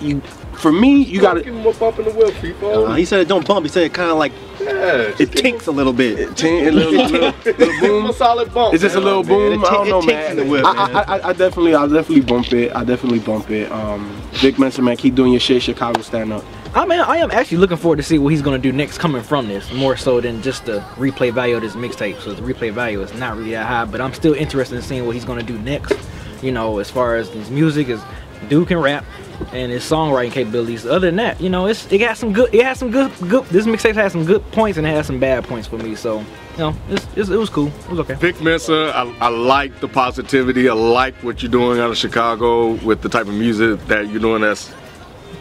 you 0.00 0.20
for 0.54 0.72
me, 0.72 1.02
you 1.02 1.20
gotta. 1.20 1.42
Give 1.42 1.54
him 1.54 1.66
a 1.66 1.72
bump 1.72 1.98
in 1.98 2.04
the 2.04 2.12
whip, 2.12 2.34
people. 2.40 2.86
Uh, 2.86 2.94
he 2.94 3.04
said 3.04 3.20
it 3.20 3.28
don't 3.28 3.46
bump. 3.46 3.64
He 3.64 3.70
said 3.70 3.84
it 3.84 3.94
kind 3.94 4.10
of 4.10 4.16
like 4.18 4.32
yeah, 4.64 5.14
it 5.18 5.32
tinks 5.32 5.66
a 5.66 5.72
little 5.72 5.92
bit. 5.92 6.36
Tin- 6.36 6.68
a 6.68 6.70
little, 6.70 6.92
little, 6.92 7.10
little 7.10 7.32
Give 7.42 7.58
him 7.58 7.80
boom. 7.80 8.10
a 8.10 8.12
solid 8.12 8.52
bump. 8.52 8.74
Is 8.74 8.80
this 8.80 8.94
a 8.94 9.00
little 9.00 9.22
boom? 9.22 9.60
It 9.62 9.66
I 9.66 9.70
don't 9.72 9.88
know, 9.88 10.02
man. 10.02 10.36
the 10.36 10.44
whip, 10.44 10.64
I, 10.64 10.72
man. 10.74 10.96
I, 10.96 11.02
I, 11.02 11.28
I 11.28 11.32
definitely, 11.32 11.74
I 11.74 11.86
definitely 11.86 12.20
bump 12.22 12.52
it. 12.52 12.74
I 12.74 12.84
definitely 12.84 13.18
bump 13.20 13.50
it. 13.50 13.70
Um, 13.72 14.10
Vic 14.34 14.58
Mensa, 14.58 14.82
man, 14.82 14.96
keep 14.96 15.14
doing 15.14 15.32
your 15.32 15.40
shit. 15.40 15.62
Chicago, 15.62 16.00
stand 16.02 16.32
up. 16.32 16.44
I 16.74 16.86
mean, 16.86 17.00
I 17.00 17.18
am 17.18 17.30
actually 17.30 17.58
looking 17.58 17.76
forward 17.76 17.96
to 17.96 18.02
see 18.02 18.18
what 18.18 18.28
he's 18.30 18.40
gonna 18.40 18.58
do 18.58 18.72
next 18.72 18.96
coming 18.98 19.22
from 19.22 19.46
this, 19.46 19.70
more 19.74 19.94
so 19.96 20.20
than 20.22 20.40
just 20.40 20.64
the 20.64 20.80
replay 20.96 21.30
value 21.32 21.56
of 21.56 21.62
this 21.62 21.74
mixtape. 21.76 22.18
So 22.20 22.32
the 22.32 22.40
replay 22.42 22.72
value 22.72 23.02
is 23.02 23.12
not 23.14 23.36
really 23.36 23.50
that 23.50 23.66
high, 23.66 23.84
but 23.84 24.00
I'm 24.00 24.14
still 24.14 24.32
interested 24.32 24.76
in 24.76 24.82
seeing 24.82 25.04
what 25.04 25.14
he's 25.14 25.24
gonna 25.26 25.42
do 25.42 25.58
next. 25.58 25.92
You 26.42 26.50
know, 26.50 26.78
as 26.78 26.90
far 26.90 27.16
as 27.16 27.28
his 27.28 27.50
music 27.50 27.88
is, 27.88 28.00
dude 28.48 28.68
can 28.68 28.78
rap 28.78 29.04
and 29.52 29.72
his 29.72 29.84
songwriting 29.84 30.32
capabilities. 30.32 30.86
Other 30.86 31.08
than 31.08 31.16
that, 31.16 31.40
you 31.40 31.50
know, 31.50 31.66
it's 31.66 31.90
it 31.90 31.98
got 31.98 32.16
some 32.16 32.32
good. 32.32 32.54
It 32.54 32.64
has 32.64 32.78
some 32.78 32.90
good. 32.90 33.12
Good. 33.28 33.44
This 33.46 33.66
mixtape 33.66 33.94
has 33.94 34.12
some 34.12 34.24
good 34.24 34.48
points 34.52 34.78
and 34.78 34.86
it 34.86 34.90
has 34.90 35.06
some 35.06 35.18
bad 35.18 35.44
points 35.44 35.68
for 35.68 35.78
me. 35.78 35.94
So, 35.94 36.20
you 36.20 36.58
know, 36.58 36.74
it's, 36.88 37.06
it's, 37.16 37.28
it 37.30 37.36
was 37.36 37.50
cool. 37.50 37.68
It 37.68 37.88
was 37.90 38.00
okay. 38.00 38.14
Vic 38.14 38.40
Mensa, 38.40 38.92
I, 38.94 39.04
I 39.20 39.28
like 39.28 39.80
the 39.80 39.88
positivity. 39.88 40.68
I 40.68 40.74
like 40.74 41.14
what 41.16 41.42
you're 41.42 41.52
doing 41.52 41.80
out 41.80 41.90
of 41.90 41.96
Chicago 41.96 42.72
with 42.84 43.02
the 43.02 43.08
type 43.08 43.26
of 43.26 43.34
music 43.34 43.80
that 43.86 44.08
you're 44.08 44.20
doing 44.20 44.42
that's 44.42 44.72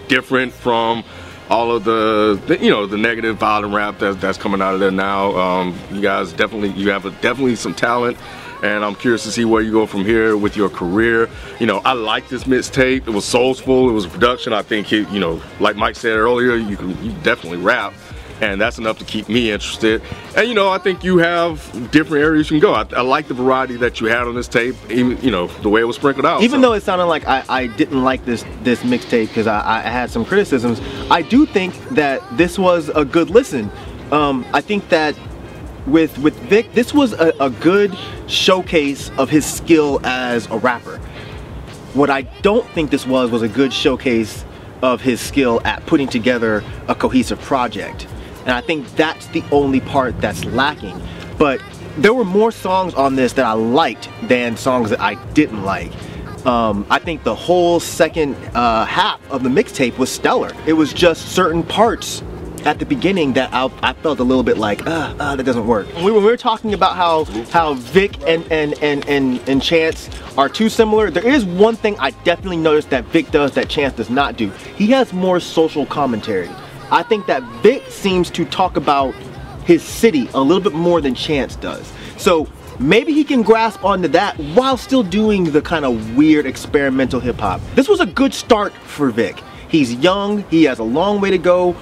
different 0.08 0.51
from 0.51 1.03
all 1.50 1.72
of 1.72 1.84
the, 1.84 2.41
the, 2.48 2.58
you 2.63 2.70
know 2.70 2.86
the 2.86 2.98
negative 2.98 3.38
violent 3.38 3.74
rap 3.74 4.00
that's, 4.00 4.15
that's 4.17 4.38
coming 4.38 4.62
out 4.62 4.74
of 4.74 4.79
there 4.79 4.91
now 4.91 5.36
um, 5.36 5.77
you 5.91 6.01
guys 6.01 6.31
definitely 6.31 6.70
you 6.72 6.89
have 6.89 7.05
a, 7.05 7.12
definitely 7.22 7.55
some 7.58 7.74
talent 7.74 8.17
and 8.63 8.85
I'm 8.85 8.95
curious 8.95 9.23
to 9.23 9.31
see 9.31 9.45
where 9.45 9.61
you 9.61 9.71
go 9.71 9.85
from 9.85 10.05
here 10.05 10.37
with 10.37 10.55
your 10.55 10.69
career 10.69 11.29
you 11.59 11.65
know 11.65 11.81
I 11.83 11.93
like 11.93 12.29
this 12.29 12.45
mixtape 12.45 13.07
it 13.07 13.11
was 13.11 13.25
soulful 13.25 13.89
it 13.89 13.93
was 13.93 14.05
a 14.05 14.09
production 14.09 14.53
I 14.53 14.61
think 14.61 14.91
it, 14.93 15.09
you 15.09 15.19
know 15.19 15.41
like 15.59 15.75
Mike 15.75 15.95
said 15.95 16.17
earlier 16.17 16.55
you 16.55 16.77
can 16.77 16.89
you 17.03 17.11
definitely 17.23 17.59
rap 17.59 17.93
and 18.41 18.59
that's 18.59 18.79
enough 18.79 18.97
to 18.97 19.05
keep 19.05 19.29
me 19.29 19.51
interested. 19.51 20.01
And 20.35 20.47
you 20.47 20.55
know, 20.55 20.69
I 20.69 20.79
think 20.79 21.03
you 21.03 21.19
have 21.19 21.59
different 21.91 22.23
areas 22.23 22.49
you 22.49 22.59
can 22.59 22.61
go. 22.61 22.73
I, 22.73 22.85
I 22.97 23.01
like 23.01 23.27
the 23.27 23.33
variety 23.35 23.77
that 23.77 24.01
you 24.01 24.07
had 24.07 24.23
on 24.23 24.35
this 24.35 24.47
tape, 24.47 24.75
even 24.89 25.17
you 25.21 25.31
know 25.31 25.47
the 25.47 25.69
way 25.69 25.81
it 25.81 25.85
was 25.85 25.95
sprinkled 25.95 26.25
out. 26.25 26.41
Even 26.41 26.59
so. 26.59 26.69
though 26.69 26.73
it 26.73 26.83
sounded 26.83 27.05
like 27.05 27.27
I, 27.27 27.43
I 27.47 27.67
didn't 27.67 28.03
like 28.03 28.25
this 28.25 28.43
this 28.63 28.81
mixtape 28.81 29.27
because 29.27 29.47
I, 29.47 29.77
I 29.77 29.81
had 29.81 30.09
some 30.09 30.25
criticisms, 30.25 30.81
I 31.09 31.21
do 31.21 31.45
think 31.45 31.77
that 31.89 32.21
this 32.35 32.57
was 32.57 32.89
a 32.89 33.05
good 33.05 33.29
listen. 33.29 33.71
Um, 34.11 34.45
I 34.53 34.59
think 34.59 34.89
that 34.89 35.15
with 35.88 36.17
with 36.19 36.35
Vic, 36.41 36.73
this 36.73 36.93
was 36.93 37.13
a, 37.13 37.33
a 37.39 37.50
good 37.50 37.97
showcase 38.27 39.11
of 39.17 39.29
his 39.29 39.45
skill 39.45 40.00
as 40.05 40.47
a 40.47 40.57
rapper. 40.57 40.97
What 41.93 42.09
I 42.09 42.21
don't 42.41 42.67
think 42.69 42.91
this 42.91 43.05
was 43.05 43.31
was 43.31 43.41
a 43.41 43.50
good 43.50 43.73
showcase 43.73 44.45
of 44.81 45.01
his 45.01 45.19
skill 45.19 45.61
at 45.65 45.85
putting 45.85 46.07
together 46.07 46.63
a 46.88 46.95
cohesive 46.95 47.39
project. 47.41 48.07
And 48.41 48.51
I 48.51 48.61
think 48.61 48.88
that's 48.95 49.27
the 49.27 49.43
only 49.51 49.81
part 49.81 50.19
that's 50.19 50.43
lacking. 50.45 51.00
But 51.38 51.61
there 51.97 52.13
were 52.13 52.25
more 52.25 52.51
songs 52.51 52.93
on 52.93 53.15
this 53.15 53.33
that 53.33 53.45
I 53.45 53.53
liked 53.53 54.09
than 54.23 54.57
songs 54.57 54.89
that 54.89 55.00
I 55.00 55.15
didn't 55.33 55.63
like. 55.63 55.91
Um, 56.45 56.88
I 56.89 56.97
think 56.97 57.23
the 57.23 57.35
whole 57.35 57.79
second 57.79 58.35
uh, 58.55 58.85
half 58.85 59.19
of 59.29 59.43
the 59.43 59.50
mixtape 59.50 59.97
was 59.97 60.11
stellar. 60.11 60.51
It 60.65 60.73
was 60.73 60.91
just 60.91 61.33
certain 61.33 61.61
parts 61.61 62.23
at 62.65 62.79
the 62.79 62.85
beginning 62.85 63.33
that 63.33 63.53
I, 63.53 63.69
I 63.81 63.93
felt 63.93 64.19
a 64.19 64.23
little 64.23 64.43
bit 64.43 64.57
like, 64.57 64.85
uh, 64.85 65.13
uh, 65.19 65.35
that 65.35 65.43
doesn't 65.43 65.65
work. 65.65 65.87
When 65.95 66.05
we, 66.05 66.11
were, 66.11 66.19
we 66.19 66.25
were 66.25 66.37
talking 66.37 66.73
about 66.73 66.95
how 66.95 67.25
how 67.51 67.73
Vic 67.73 68.17
and, 68.27 68.49
and, 68.51 68.73
and, 68.81 69.07
and, 69.07 69.39
and 69.47 69.61
Chance 69.61 70.09
are 70.37 70.49
too 70.49 70.69
similar, 70.69 71.09
there 71.09 71.27
is 71.27 71.45
one 71.45 71.75
thing 71.75 71.97
I 71.99 72.11
definitely 72.23 72.57
noticed 72.57 72.89
that 72.91 73.05
Vic 73.05 73.31
does 73.31 73.51
that 73.53 73.69
Chance 73.69 73.95
does 73.95 74.09
not 74.09 74.37
do. 74.37 74.49
He 74.77 74.87
has 74.87 75.13
more 75.13 75.39
social 75.39 75.85
commentary. 75.85 76.49
I 76.91 77.03
think 77.03 77.25
that 77.27 77.41
Vic 77.61 77.83
seems 77.89 78.29
to 78.31 78.45
talk 78.45 78.77
about 78.77 79.13
his 79.65 79.81
city 79.81 80.29
a 80.33 80.41
little 80.41 80.61
bit 80.61 80.73
more 80.73 81.01
than 81.01 81.15
Chance 81.15 81.55
does. 81.57 81.91
So 82.17 82.47
maybe 82.79 83.13
he 83.13 83.23
can 83.23 83.41
grasp 83.41 83.83
onto 83.83 84.07
that 84.09 84.37
while 84.55 84.77
still 84.77 85.03
doing 85.03 85.45
the 85.45 85.61
kind 85.61 85.85
of 85.85 86.15
weird 86.15 86.45
experimental 86.45 87.19
hip 87.19 87.39
hop. 87.39 87.61
This 87.75 87.87
was 87.87 87.99
a 87.99 88.05
good 88.05 88.33
start 88.33 88.73
for 88.73 89.09
Vic. 89.09 89.41
He's 89.69 89.93
young, 89.95 90.43
he 90.49 90.65
has 90.65 90.79
a 90.79 90.83
long 90.83 91.21
way 91.21 91.31
to 91.31 91.37
go 91.37 91.75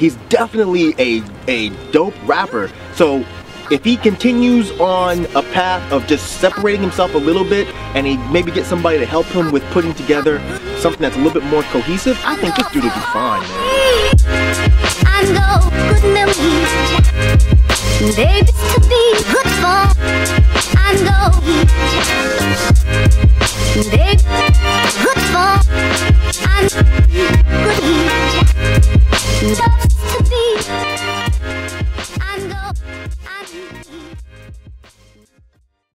he's 0.00 0.16
definitely 0.30 0.94
a, 0.98 1.22
a 1.46 1.68
dope 1.92 2.14
rapper. 2.26 2.72
So 2.94 3.24
if 3.70 3.84
he 3.84 3.96
continues 3.96 4.72
on 4.80 5.26
a 5.36 5.42
path 5.42 5.92
of 5.92 6.06
just 6.06 6.40
separating 6.40 6.80
himself 6.80 7.14
a 7.14 7.18
little 7.18 7.44
bit 7.44 7.68
and 7.94 8.06
he 8.06 8.16
maybe 8.32 8.50
gets 8.50 8.68
somebody 8.68 8.98
to 8.98 9.06
help 9.06 9.26
him 9.26 9.52
with 9.52 9.62
putting 9.66 9.94
together 9.94 10.40
something 10.78 11.02
that's 11.02 11.16
a 11.16 11.18
little 11.18 11.38
bit 11.38 11.44
more 11.50 11.62
cohesive, 11.64 12.18
I 12.24 12.34
think 12.36 12.56
this 12.56 12.66
dude 12.72 12.82
will 12.82 12.90
be 12.90 13.00
fine, 13.12 13.42
man. 13.42 13.76